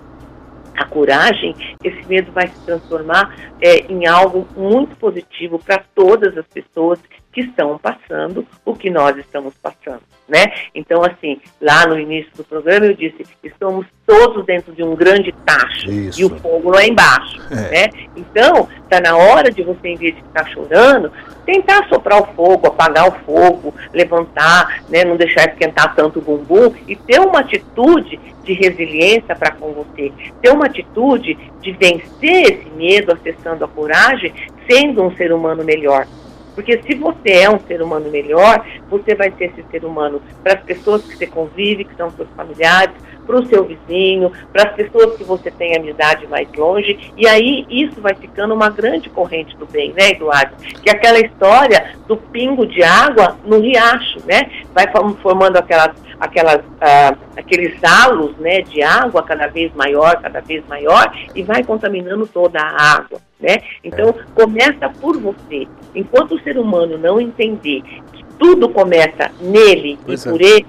a 0.75 0.85
coragem, 0.85 1.55
esse 1.83 2.07
medo 2.07 2.31
vai 2.31 2.47
se 2.47 2.59
transformar 2.65 3.35
é, 3.61 3.91
em 3.91 4.07
algo 4.07 4.47
muito 4.55 4.95
positivo 4.97 5.59
para 5.59 5.83
todas 5.93 6.37
as 6.37 6.47
pessoas 6.47 6.99
que 7.31 7.41
estão 7.41 7.77
passando 7.77 8.45
o 8.65 8.75
que 8.75 8.89
nós 8.89 9.17
estamos 9.17 9.53
passando, 9.55 10.01
né? 10.27 10.51
Então, 10.75 11.01
assim, 11.03 11.39
lá 11.61 11.87
no 11.87 11.97
início 11.97 12.31
do 12.35 12.43
programa 12.43 12.87
eu 12.87 12.93
disse, 12.93 13.25
estamos 13.43 13.85
todos 14.05 14.45
dentro 14.45 14.73
de 14.73 14.83
um 14.83 14.95
grande 14.95 15.33
tacho 15.45 15.89
Isso. 15.89 16.21
e 16.21 16.25
o 16.25 16.29
fogo 16.39 16.69
lá 16.71 16.85
embaixo, 16.85 17.41
é. 17.49 17.71
né? 17.71 17.89
Então, 18.15 18.67
está 18.83 18.99
na 18.99 19.15
hora 19.15 19.49
de 19.49 19.63
você, 19.63 19.89
em 19.89 19.95
vez 19.95 20.15
de 20.15 20.21
ficar 20.21 20.47
chorando, 20.49 21.11
tentar 21.45 21.87
soprar 21.87 22.21
o 22.21 22.35
fogo, 22.35 22.67
apagar 22.67 23.07
o 23.07 23.11
fogo, 23.25 23.73
levantar, 23.93 24.83
né? 24.89 25.05
Não 25.05 25.15
deixar 25.15 25.49
esquentar 25.49 25.95
tanto 25.95 26.19
o 26.19 26.21
bumbum 26.21 26.73
e 26.87 26.95
ter 26.95 27.19
uma 27.19 27.39
atitude 27.39 28.19
de 28.43 28.53
resiliência 28.53 29.35
para 29.35 29.51
com 29.51 29.71
você, 29.71 30.11
ter 30.41 30.51
uma 30.51 30.65
atitude 30.65 31.37
de 31.61 31.71
vencer 31.73 32.53
esse 32.53 32.69
medo, 32.75 33.13
acessando 33.13 33.63
a 33.63 33.67
coragem, 33.67 34.33
sendo 34.69 35.03
um 35.03 35.15
ser 35.15 35.31
humano 35.31 35.63
melhor. 35.63 36.07
Porque 36.55 36.81
se 36.83 36.95
você 36.95 37.31
é 37.31 37.49
um 37.49 37.59
ser 37.59 37.81
humano 37.81 38.09
melhor, 38.09 38.65
você 38.89 39.15
vai 39.15 39.31
ser 39.37 39.45
esse 39.45 39.63
ser 39.71 39.85
humano 39.85 40.21
para 40.43 40.53
as 40.53 40.63
pessoas 40.63 41.03
que 41.03 41.15
você 41.15 41.27
convive, 41.27 41.85
que 41.85 41.95
são 41.95 42.09
seus 42.11 42.29
familiares, 42.35 42.95
para 43.25 43.39
o 43.39 43.45
seu 43.45 43.63
vizinho, 43.63 44.31
para 44.51 44.69
as 44.69 44.75
pessoas 44.75 45.15
que 45.15 45.23
você 45.23 45.49
tem 45.51 45.75
amizade 45.75 46.27
mais 46.27 46.51
longe, 46.53 47.13
e 47.15 47.27
aí 47.27 47.65
isso 47.69 48.01
vai 48.01 48.13
ficando 48.13 48.53
uma 48.53 48.69
grande 48.69 49.09
corrente 49.09 49.55
do 49.57 49.65
bem, 49.65 49.93
né, 49.93 50.09
Eduardo? 50.11 50.55
Que 50.81 50.89
é 50.89 50.93
aquela 50.93 51.19
história 51.19 51.95
do 52.07 52.17
pingo 52.17 52.65
de 52.65 52.83
água 52.83 53.37
no 53.45 53.59
riacho, 53.59 54.19
né? 54.25 54.49
Vai 54.73 54.85
formando 55.21 55.57
aquelas, 55.57 55.95
aquelas, 56.19 56.61
ah, 56.81 57.15
aqueles 57.37 57.81
halos 57.83 58.35
né, 58.37 58.61
de 58.61 58.81
água 58.81 59.23
cada 59.23 59.47
vez 59.47 59.73
maior, 59.75 60.21
cada 60.21 60.41
vez 60.41 60.63
maior, 60.67 61.11
e 61.33 61.43
vai 61.43 61.63
contaminando 61.63 62.27
toda 62.27 62.59
a 62.59 62.95
água. 62.95 63.19
Né? 63.41 63.57
Então, 63.83 64.09
é. 64.09 64.13
começa 64.35 64.89
por 64.89 65.17
você. 65.17 65.67
Enquanto 65.95 66.35
o 66.35 66.39
ser 66.41 66.57
humano 66.57 66.97
não 66.97 67.19
entender 67.19 67.81
que 68.13 68.23
tudo 68.37 68.69
começa 68.69 69.31
nele 69.41 69.97
pois 70.05 70.23
e 70.23 70.27
é. 70.27 70.31
por 70.31 70.41
ele, 70.41 70.65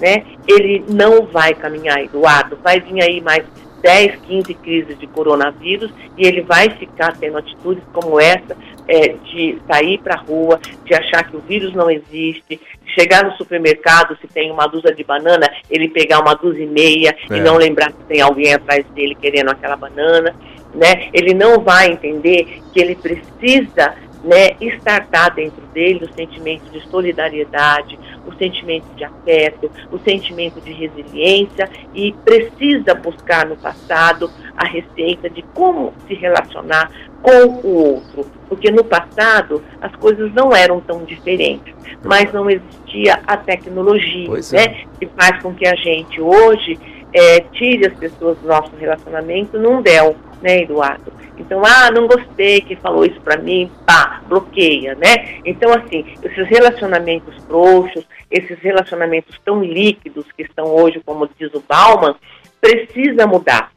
né, 0.00 0.24
ele 0.48 0.84
não 0.88 1.26
vai 1.26 1.54
caminhar, 1.54 2.02
Eduardo. 2.02 2.58
Vai 2.62 2.80
vir 2.80 3.02
aí 3.02 3.20
mais 3.20 3.44
10, 3.82 4.16
15 4.22 4.54
crises 4.54 4.98
de 4.98 5.06
coronavírus 5.06 5.92
e 6.16 6.26
ele 6.26 6.40
vai 6.40 6.70
ficar 6.70 7.16
tendo 7.16 7.38
atitudes 7.38 7.84
como 7.92 8.18
essa 8.18 8.56
é, 8.88 9.08
de 9.24 9.58
sair 9.66 9.98
para 9.98 10.14
a 10.14 10.18
rua, 10.18 10.60
de 10.84 10.94
achar 10.94 11.28
que 11.28 11.36
o 11.36 11.40
vírus 11.40 11.74
não 11.74 11.90
existe, 11.90 12.60
chegar 12.98 13.24
no 13.24 13.36
supermercado, 13.36 14.16
se 14.20 14.26
tem 14.26 14.50
uma 14.50 14.66
dúzia 14.66 14.94
de 14.94 15.04
banana, 15.04 15.46
ele 15.70 15.88
pegar 15.88 16.20
uma 16.20 16.34
dúzia 16.34 16.64
e 16.64 16.66
meia 16.66 17.16
é. 17.30 17.36
e 17.36 17.40
não 17.40 17.56
lembrar 17.56 17.92
que 17.92 18.02
tem 18.04 18.20
alguém 18.20 18.54
atrás 18.54 18.84
dele 18.94 19.14
querendo 19.14 19.50
aquela 19.50 19.76
banana. 19.76 20.34
Né? 20.76 21.08
Ele 21.12 21.32
não 21.32 21.60
vai 21.60 21.90
entender 21.90 22.62
que 22.72 22.78
ele 22.78 22.94
precisa 22.94 23.96
né, 24.22 24.56
estartar 24.60 25.34
dentro 25.34 25.64
dele 25.68 26.04
o 26.04 26.12
sentimento 26.12 26.70
de 26.70 26.80
solidariedade, 26.90 27.98
o 28.26 28.34
sentimento 28.34 28.84
de 28.96 29.04
afeto, 29.04 29.70
o 29.90 29.98
sentimento 30.00 30.60
de 30.60 30.72
resiliência 30.72 31.70
e 31.94 32.12
precisa 32.24 32.94
buscar 32.94 33.46
no 33.46 33.56
passado 33.56 34.30
a 34.56 34.66
receita 34.66 35.30
de 35.30 35.42
como 35.54 35.94
se 36.06 36.14
relacionar 36.14 36.90
com 37.22 37.46
o 37.46 37.94
outro. 37.94 38.26
Porque 38.48 38.70
no 38.70 38.84
passado 38.84 39.62
as 39.80 39.94
coisas 39.96 40.32
não 40.34 40.54
eram 40.54 40.80
tão 40.80 41.04
diferentes, 41.04 41.72
mas 42.04 42.32
não 42.32 42.50
existia 42.50 43.20
a 43.26 43.36
tecnologia, 43.36 44.28
né, 44.28 44.64
é. 44.64 44.84
que 44.98 45.06
faz 45.06 45.40
com 45.40 45.54
que 45.54 45.66
a 45.66 45.74
gente 45.76 46.20
hoje 46.20 46.78
é, 47.16 47.40
tire 47.40 47.86
as 47.86 47.94
pessoas 47.94 48.36
do 48.38 48.46
nosso 48.46 48.76
relacionamento 48.76 49.58
num 49.58 49.80
del, 49.80 50.14
né, 50.42 50.62
Eduardo? 50.62 51.12
Então, 51.38 51.62
ah, 51.64 51.90
não 51.90 52.06
gostei 52.06 52.60
que 52.60 52.76
falou 52.76 53.04
isso 53.04 53.20
para 53.20 53.40
mim, 53.40 53.70
pá, 53.86 54.22
bloqueia, 54.26 54.94
né? 54.94 55.38
Então, 55.44 55.72
assim, 55.72 56.04
esses 56.22 56.46
relacionamentos 56.48 57.34
frouxos, 57.44 58.06
esses 58.30 58.58
relacionamentos 58.58 59.38
tão 59.44 59.62
líquidos 59.62 60.26
que 60.32 60.42
estão 60.42 60.66
hoje, 60.66 61.00
como 61.04 61.28
diz 61.38 61.52
o 61.54 61.62
Bauman, 61.66 62.14
precisa 62.60 63.26
mudar. 63.26 63.70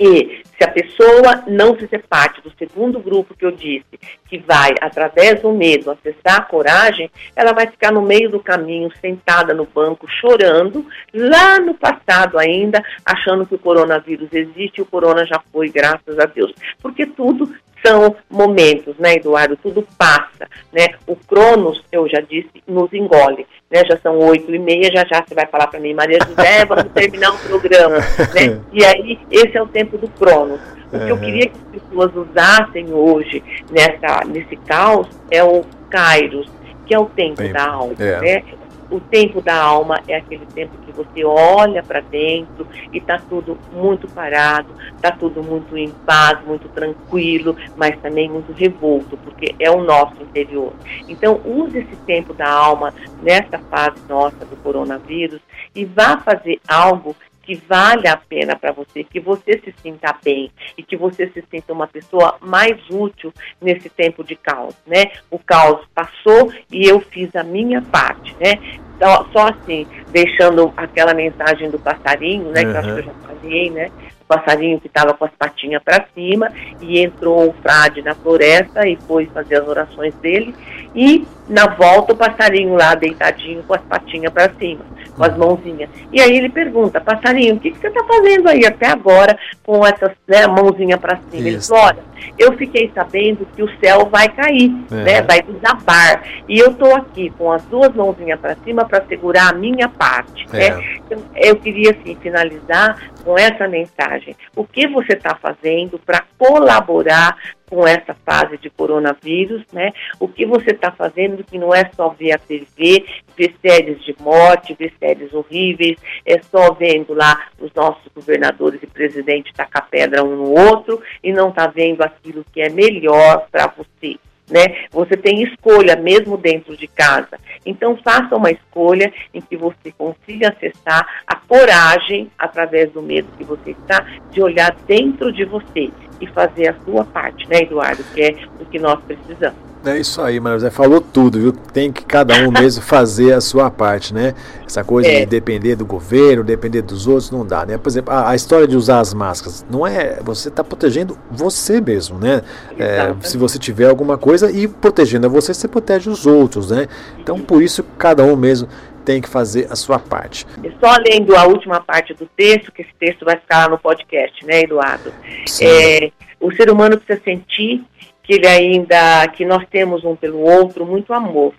E 0.00 0.42
se 0.56 0.64
a 0.64 0.70
pessoa 0.70 1.44
não 1.48 1.74
fizer 1.74 2.02
parte 2.08 2.40
do 2.40 2.52
segundo 2.56 3.00
grupo 3.00 3.34
que 3.34 3.44
eu 3.44 3.50
disse, 3.50 3.98
que 4.28 4.38
vai, 4.38 4.74
através 4.80 5.40
do 5.40 5.52
medo, 5.52 5.90
acessar 5.90 6.36
a 6.36 6.42
coragem, 6.42 7.10
ela 7.34 7.52
vai 7.52 7.66
ficar 7.66 7.92
no 7.92 8.02
meio 8.02 8.30
do 8.30 8.40
caminho, 8.40 8.90
sentada 9.00 9.52
no 9.52 9.66
banco, 9.66 10.06
chorando, 10.08 10.86
lá 11.12 11.58
no 11.58 11.74
passado 11.74 12.38
ainda, 12.38 12.82
achando 13.04 13.46
que 13.46 13.54
o 13.54 13.58
coronavírus 13.58 14.28
existe 14.32 14.78
e 14.78 14.82
o 14.82 14.86
corona 14.86 15.26
já 15.26 15.40
foi, 15.52 15.68
graças 15.68 16.18
a 16.18 16.26
Deus. 16.26 16.52
Porque 16.80 17.06
tudo 17.06 17.52
são 17.84 18.16
momentos, 18.30 18.96
né, 18.98 19.14
Eduardo? 19.14 19.56
Tudo 19.56 19.86
passa, 19.96 20.48
né? 20.72 20.88
O 21.06 21.16
Cronos, 21.16 21.84
eu 21.90 22.08
já 22.08 22.20
disse, 22.20 22.50
nos 22.66 22.92
engole, 22.92 23.46
né? 23.70 23.82
Já 23.86 23.98
são 23.98 24.18
oito 24.18 24.54
e 24.54 24.58
meia, 24.58 24.90
já 24.92 25.04
já 25.04 25.24
você 25.26 25.34
vai 25.34 25.46
falar 25.46 25.66
para 25.66 25.80
mim, 25.80 25.94
Maria 25.94 26.18
José, 26.26 26.64
vamos 26.66 26.92
terminar 26.92 27.32
o 27.32 27.38
programa, 27.38 27.98
né? 27.98 28.60
E 28.72 28.84
aí, 28.84 29.18
esse 29.30 29.56
é 29.56 29.62
o 29.62 29.68
tempo 29.68 29.98
do 29.98 30.08
Cronos. 30.08 30.60
O 30.92 30.98
que 30.98 31.10
eu 31.10 31.18
queria 31.18 31.48
que 31.48 31.56
as 31.56 31.82
pessoas 31.82 32.16
usassem 32.16 32.92
hoje 32.92 33.42
nessa, 33.70 34.24
nesse 34.24 34.56
caos 34.56 35.06
é 35.30 35.44
o 35.44 35.62
Kairos, 35.90 36.48
que 36.86 36.94
é 36.94 36.98
o 36.98 37.06
tempo, 37.06 37.36
tempo. 37.36 37.52
da 37.52 37.68
alma, 37.68 37.94
é. 37.98 38.20
né? 38.20 38.44
O 38.90 39.00
tempo 39.00 39.40
da 39.40 39.60
alma 39.60 40.00
é 40.08 40.16
aquele 40.16 40.46
tempo 40.46 40.76
que 40.78 40.92
você 40.92 41.24
olha 41.24 41.82
para 41.82 42.00
dentro 42.00 42.66
e 42.92 42.98
está 42.98 43.18
tudo 43.18 43.58
muito 43.72 44.08
parado, 44.08 44.68
está 44.94 45.10
tudo 45.10 45.42
muito 45.42 45.76
em 45.76 45.90
paz, 45.90 46.38
muito 46.46 46.68
tranquilo, 46.68 47.56
mas 47.76 47.98
também 48.00 48.28
muito 48.28 48.52
revolto, 48.52 49.16
porque 49.18 49.54
é 49.58 49.70
o 49.70 49.82
nosso 49.82 50.22
interior. 50.22 50.72
Então, 51.08 51.40
use 51.44 51.78
esse 51.78 51.96
tempo 52.06 52.32
da 52.32 52.48
alma 52.48 52.94
nessa 53.22 53.58
fase 53.58 54.00
nossa 54.08 54.44
do 54.44 54.56
coronavírus 54.56 55.40
e 55.74 55.84
vá 55.84 56.18
fazer 56.18 56.58
algo 56.66 57.14
que 57.48 57.54
vale 57.66 58.06
a 58.06 58.14
pena 58.14 58.54
para 58.54 58.72
você, 58.72 59.02
que 59.02 59.18
você 59.18 59.58
se 59.64 59.74
sinta 59.82 60.14
bem 60.22 60.50
e 60.76 60.82
que 60.82 60.98
você 60.98 61.28
se 61.28 61.42
sinta 61.50 61.72
uma 61.72 61.86
pessoa 61.86 62.36
mais 62.42 62.78
útil 62.90 63.32
nesse 63.58 63.88
tempo 63.88 64.22
de 64.22 64.36
caos, 64.36 64.74
né? 64.86 65.12
O 65.30 65.38
caos 65.38 65.80
passou 65.94 66.52
e 66.70 66.86
eu 66.86 67.00
fiz 67.00 67.34
a 67.34 67.42
minha 67.42 67.80
parte, 67.80 68.36
né? 68.38 68.60
Só, 68.98 69.26
só 69.32 69.48
assim, 69.48 69.86
deixando 70.10 70.70
aquela 70.76 71.14
mensagem 71.14 71.70
do 71.70 71.78
passarinho, 71.78 72.50
né? 72.50 72.64
Uhum. 72.64 72.70
Que 72.70 72.76
eu 72.76 72.78
acho 72.80 72.94
que 72.94 73.00
eu 73.00 73.04
já 73.04 73.14
falei, 73.14 73.70
né? 73.70 73.90
O 74.20 74.24
passarinho 74.26 74.78
que 74.78 74.88
estava 74.88 75.14
com 75.14 75.24
as 75.24 75.32
patinhas 75.32 75.82
para 75.82 76.06
cima 76.14 76.52
e 76.82 77.00
entrou 77.00 77.48
o 77.48 77.54
frade 77.62 78.02
na 78.02 78.14
floresta 78.14 78.86
e 78.86 78.96
foi 79.06 79.24
fazer 79.24 79.62
as 79.62 79.66
orações 79.66 80.14
dele 80.16 80.54
e 80.94 81.26
na 81.48 81.66
volta 81.66 82.12
o 82.12 82.16
passarinho 82.16 82.74
lá 82.74 82.94
deitadinho 82.94 83.62
com 83.62 83.74
as 83.74 83.82
patinhas 83.82 84.32
para 84.32 84.50
cima 84.58 84.84
com 85.18 85.24
as 85.24 85.36
mãozinhas. 85.36 85.90
E 86.12 86.20
aí 86.20 86.36
ele 86.36 86.48
pergunta, 86.48 87.00
passarinho, 87.00 87.56
o 87.56 87.58
que, 87.58 87.72
que 87.72 87.78
você 87.78 87.88
está 87.88 88.04
fazendo 88.04 88.48
aí 88.48 88.64
até 88.64 88.86
agora 88.86 89.36
com 89.64 89.84
essas 89.84 90.12
né, 90.26 90.46
mãozinha 90.46 90.96
para 90.96 91.18
cima? 91.28 91.48
Isso. 91.48 91.74
Ele 91.74 91.80
falou, 91.80 91.84
olha, 91.84 92.08
eu 92.38 92.52
fiquei 92.56 92.90
sabendo 92.94 93.46
que 93.54 93.62
o 93.62 93.80
céu 93.80 94.08
vai 94.10 94.28
cair, 94.28 94.72
é. 94.90 94.94
né, 94.94 95.22
vai 95.22 95.42
desabar. 95.42 96.22
E 96.48 96.58
eu 96.58 96.70
estou 96.70 96.94
aqui 96.94 97.30
com 97.36 97.50
as 97.50 97.62
duas 97.64 97.92
mãozinhas 97.94 98.38
para 98.38 98.54
cima 98.64 98.84
para 98.84 99.04
segurar 99.06 99.50
a 99.50 99.52
minha 99.52 99.88
parte. 99.88 100.46
É. 100.52 100.70
Né? 100.70 101.00
Então, 101.04 101.18
eu 101.34 101.56
queria 101.56 101.90
assim, 101.90 102.16
finalizar 102.20 103.10
com 103.24 103.36
essa 103.36 103.66
mensagem. 103.66 104.36
O 104.54 104.64
que 104.64 104.86
você 104.86 105.14
está 105.14 105.34
fazendo 105.34 105.98
para 105.98 106.22
colaborar 106.38 107.36
com 107.68 107.86
essa 107.86 108.16
fase 108.24 108.56
de 108.58 108.70
coronavírus, 108.70 109.62
né? 109.72 109.92
O 110.18 110.26
que 110.26 110.46
você 110.46 110.70
está 110.70 110.90
fazendo 110.90 111.37
que 111.44 111.58
não 111.58 111.74
é 111.74 111.90
só 111.94 112.08
ver 112.10 112.32
a 112.32 112.38
TV, 112.38 113.04
ver 113.36 113.54
séries 113.60 114.02
de 114.04 114.14
morte, 114.20 114.76
ver 114.78 114.92
séries 114.98 115.32
horríveis, 115.32 115.96
é 116.24 116.40
só 116.42 116.72
vendo 116.72 117.14
lá 117.14 117.48
os 117.58 117.72
nossos 117.74 118.06
governadores 118.14 118.82
e 118.82 118.86
presidentes 118.86 119.52
tacar 119.52 119.88
pedra 119.88 120.24
um 120.24 120.36
no 120.36 120.50
outro 120.58 121.02
e 121.22 121.32
não 121.32 121.50
está 121.50 121.66
vendo 121.66 122.02
aquilo 122.02 122.44
que 122.52 122.60
é 122.60 122.68
melhor 122.68 123.46
para 123.50 123.66
você. 123.68 124.16
Né? 124.50 124.86
Você 124.90 125.14
tem 125.14 125.42
escolha 125.42 125.94
mesmo 125.96 126.38
dentro 126.38 126.74
de 126.74 126.86
casa. 126.86 127.38
Então 127.66 127.98
faça 127.98 128.34
uma 128.34 128.50
escolha 128.50 129.12
em 129.34 129.42
que 129.42 129.56
você 129.56 129.92
consiga 129.92 130.48
acessar 130.48 131.06
a 131.26 131.36
coragem 131.36 132.30
através 132.38 132.90
do 132.92 133.02
medo 133.02 133.28
que 133.36 133.44
você 133.44 133.72
está 133.72 134.06
de 134.30 134.42
olhar 134.42 134.74
dentro 134.86 135.30
de 135.30 135.44
você 135.44 135.90
e 136.20 136.26
fazer 136.26 136.68
a 136.68 136.74
sua 136.84 137.04
parte, 137.04 137.48
né, 137.48 137.62
Eduardo? 137.62 138.02
Que 138.14 138.22
é 138.22 138.36
o 138.60 138.64
que 138.66 138.78
nós 138.78 139.00
precisamos. 139.02 139.68
É 139.84 139.96
isso 139.96 140.20
aí, 140.20 140.40
Maria 140.40 140.58
José 140.58 140.70
falou 140.70 141.00
tudo, 141.00 141.38
viu? 141.38 141.52
Tem 141.52 141.92
que 141.92 142.04
cada 142.04 142.34
um 142.46 142.50
mesmo 142.50 142.82
fazer 142.82 143.32
a 143.32 143.40
sua 143.40 143.70
parte, 143.70 144.12
né? 144.12 144.34
Essa 144.66 144.82
coisa 144.82 145.08
é. 145.08 145.20
de 145.20 145.26
depender 145.26 145.76
do 145.76 145.86
governo, 145.86 146.42
depender 146.42 146.82
dos 146.82 147.06
outros, 147.06 147.30
não 147.30 147.46
dá, 147.46 147.64
né? 147.64 147.78
Por 147.78 147.88
exemplo, 147.88 148.12
a, 148.12 148.30
a 148.30 148.34
história 148.34 148.66
de 148.66 148.76
usar 148.76 148.98
as 148.98 149.14
máscaras, 149.14 149.64
não 149.70 149.86
é. 149.86 150.18
Você 150.24 150.48
está 150.48 150.64
protegendo 150.64 151.16
você 151.30 151.80
mesmo, 151.80 152.18
né? 152.18 152.42
É, 152.76 153.14
se 153.22 153.38
você 153.38 153.56
tiver 153.56 153.88
alguma 153.88 154.18
coisa 154.18 154.50
e 154.50 154.66
protegendo 154.66 155.26
a 155.26 155.30
você, 155.30 155.54
você 155.54 155.68
protege 155.68 156.10
os 156.10 156.26
outros, 156.26 156.70
né? 156.70 156.88
Então, 157.20 157.38
por 157.38 157.62
isso, 157.62 157.84
cada 157.96 158.24
um 158.24 158.34
mesmo 158.34 158.68
tem 159.08 159.22
que 159.22 159.28
fazer 159.30 159.66
a 159.70 159.74
sua 159.74 159.98
parte. 159.98 160.44
Só 160.78 160.94
lendo 160.98 161.34
a 161.34 161.46
última 161.46 161.80
parte 161.80 162.12
do 162.12 162.26
texto, 162.26 162.70
que 162.70 162.82
esse 162.82 162.92
texto 162.98 163.24
vai 163.24 163.36
ficar 163.36 163.64
lá 163.64 163.70
no 163.70 163.78
podcast, 163.78 164.44
né, 164.44 164.60
Eduardo? 164.60 165.14
É, 165.62 166.12
o 166.38 166.52
ser 166.52 166.70
humano 166.70 166.98
precisa 166.98 167.24
sentir 167.24 167.82
que 168.22 168.34
ele 168.34 168.46
ainda, 168.46 169.26
que 169.28 169.46
nós 169.46 169.64
temos 169.70 170.04
um 170.04 170.14
pelo 170.14 170.40
outro 170.40 170.84
muito 170.84 171.14
amor, 171.14 171.54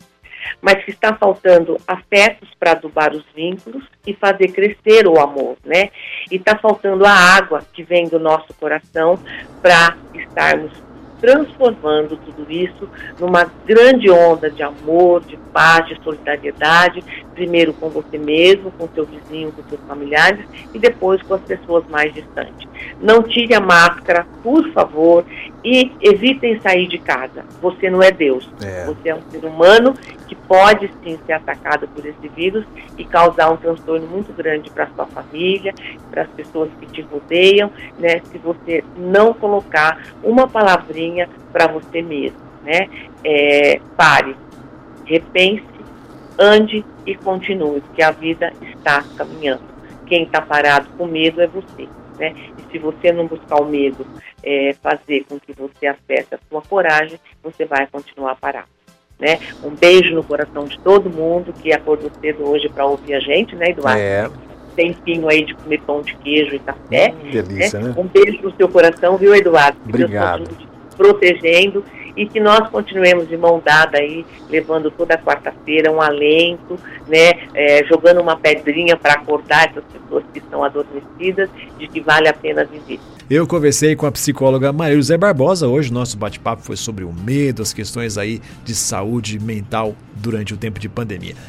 mas 0.61 0.83
que 0.85 0.91
está 0.91 1.15
faltando 1.15 1.75
afetos 1.87 2.49
para 2.59 2.73
adubar 2.73 3.15
os 3.15 3.25
vínculos 3.35 3.83
e 4.05 4.13
fazer 4.13 4.49
crescer 4.49 5.07
o 5.07 5.19
amor, 5.19 5.57
né? 5.65 5.89
E 6.29 6.35
está 6.35 6.55
faltando 6.55 7.03
a 7.03 7.11
água 7.11 7.63
que 7.73 7.81
vem 7.81 8.07
do 8.07 8.19
nosso 8.19 8.53
coração 8.59 9.17
para 9.59 9.97
estarmos 10.13 10.71
transformando 11.19 12.17
tudo 12.17 12.51
isso 12.51 12.89
numa 13.19 13.49
grande 13.65 14.09
onda 14.09 14.49
de 14.49 14.63
amor, 14.63 15.21
de 15.21 15.37
paz, 15.53 15.87
de 15.87 16.01
solidariedade, 16.03 17.03
primeiro 17.33 17.73
com 17.73 17.89
você 17.89 18.17
mesmo, 18.17 18.71
com 18.71 18.87
seu 18.89 19.05
vizinho, 19.05 19.51
com 19.51 19.63
seus 19.69 19.81
familiares 19.87 20.45
e 20.73 20.79
depois 20.79 21.21
com 21.23 21.35
as 21.35 21.41
pessoas 21.41 21.83
mais 21.89 22.13
distantes. 22.13 22.67
Não 23.01 23.23
tire 23.23 23.53
a 23.53 23.59
máscara, 23.59 24.25
por 24.43 24.67
favor, 24.71 25.25
e 25.63 25.91
evitem 26.01 26.59
sair 26.61 26.87
de 26.87 26.97
casa. 26.97 27.43
Você 27.61 27.89
não 27.89 28.01
é 28.01 28.11
Deus. 28.11 28.49
É. 28.63 28.85
Você 28.85 29.09
é 29.09 29.15
um 29.15 29.21
ser 29.29 29.45
humano 29.45 29.93
que 30.27 30.35
pode 30.35 30.89
sim 31.03 31.19
ser 31.25 31.33
atacado 31.33 31.87
por 31.87 32.05
esse 32.05 32.27
vírus 32.29 32.65
e 32.97 33.03
causar 33.03 33.51
um 33.51 33.57
transtorno 33.57 34.07
muito 34.07 34.31
grande 34.33 34.69
para 34.69 34.87
sua 34.95 35.05
família, 35.07 35.73
para 36.09 36.23
as 36.23 36.29
pessoas 36.29 36.69
que 36.79 36.85
te 36.87 37.01
rodeiam, 37.01 37.71
né? 37.97 38.21
Se 38.31 38.37
você 38.37 38.83
não 38.97 39.33
colocar 39.33 40.01
uma 40.23 40.47
palavrinha 40.47 41.27
para 41.51 41.67
você 41.67 42.01
mesmo, 42.01 42.39
né? 42.63 42.87
É, 43.23 43.81
pare, 43.97 44.35
repense, 45.05 45.63
ande 46.37 46.85
e 47.05 47.15
continue, 47.15 47.81
porque 47.81 48.01
a 48.01 48.11
vida 48.11 48.53
está 48.61 49.03
caminhando. 49.17 49.67
Quem 50.05 50.23
está 50.23 50.41
parado 50.41 50.87
com 50.97 51.05
medo 51.05 51.41
é 51.41 51.47
você, 51.47 51.87
né? 52.19 52.35
E 52.57 52.71
se 52.71 52.77
você 52.77 53.11
não 53.11 53.25
buscar 53.25 53.61
o 53.61 53.65
medo, 53.65 54.05
é, 54.43 54.73
fazer 54.81 55.25
com 55.27 55.39
que 55.39 55.53
você 55.53 55.87
acesse 55.87 56.35
a 56.35 56.39
sua 56.49 56.61
coragem, 56.61 57.19
você 57.41 57.65
vai 57.65 57.87
continuar 57.87 58.35
parado. 58.35 58.67
Né? 59.19 59.39
Um 59.63 59.71
beijo 59.71 60.13
no 60.13 60.23
coração 60.23 60.65
de 60.65 60.79
todo 60.79 61.09
mundo 61.09 61.51
que 61.53 61.73
acordou 61.73 62.11
cedo 62.21 62.47
hoje 62.47 62.69
para 62.69 62.85
ouvir 62.85 63.15
a 63.15 63.19
gente, 63.19 63.55
né, 63.55 63.71
Eduardo? 63.71 63.99
É. 63.99 64.29
tempinho 64.75 65.27
aí 65.27 65.43
de 65.43 65.53
comer 65.55 65.81
pão 65.81 66.01
de 66.01 66.15
queijo 66.17 66.55
e 66.55 66.59
café. 66.59 67.13
Hum, 67.13 67.29
delícia, 67.29 67.79
né? 67.79 67.93
Um 67.97 68.07
beijo 68.07 68.41
no 68.41 68.55
seu 68.55 68.69
coração, 68.69 69.17
viu, 69.17 69.35
Eduardo? 69.35 69.77
Que 69.81 69.89
Obrigado. 69.89 70.37
Deus 70.37 70.49
continue 70.49 70.69
protegendo 70.99 71.83
e 72.15 72.27
que 72.27 72.39
nós 72.39 72.67
continuemos 72.69 73.27
de 73.27 73.37
mão 73.37 73.61
dada 73.63 73.97
aí, 73.97 74.25
levando 74.49 74.91
toda 74.91 75.17
quarta-feira 75.17 75.91
um 75.91 76.01
alento, 76.01 76.79
né, 77.07 77.31
é, 77.53 77.83
jogando 77.85 78.21
uma 78.21 78.37
pedrinha 78.37 78.95
para 78.97 79.13
acordar 79.13 79.69
essas 79.69 79.83
pessoas 79.85 80.23
que 80.33 80.39
estão 80.39 80.63
adormecidas 80.63 81.49
de 81.77 81.87
que 81.87 82.01
vale 82.01 82.27
a 82.27 82.33
pena 82.33 82.65
viver. 82.65 82.99
Eu 83.29 83.45
conversei 83.45 83.95
com 83.95 84.07
a 84.07 84.11
psicóloga 84.11 84.73
Maria 84.73 84.95
José 84.95 85.15
Barbosa. 85.15 85.67
Hoje 85.67 85.93
nosso 85.93 86.17
bate-papo 86.17 86.63
foi 86.63 86.75
sobre 86.75 87.03
o 87.03 87.13
medo, 87.13 87.61
as 87.61 87.71
questões 87.71 88.17
aí 88.17 88.41
de 88.65 88.73
saúde 88.73 89.39
mental 89.39 89.95
durante 90.15 90.51
o 90.51 90.57
tempo 90.57 90.79
de 90.79 90.89
pandemia. 90.89 91.35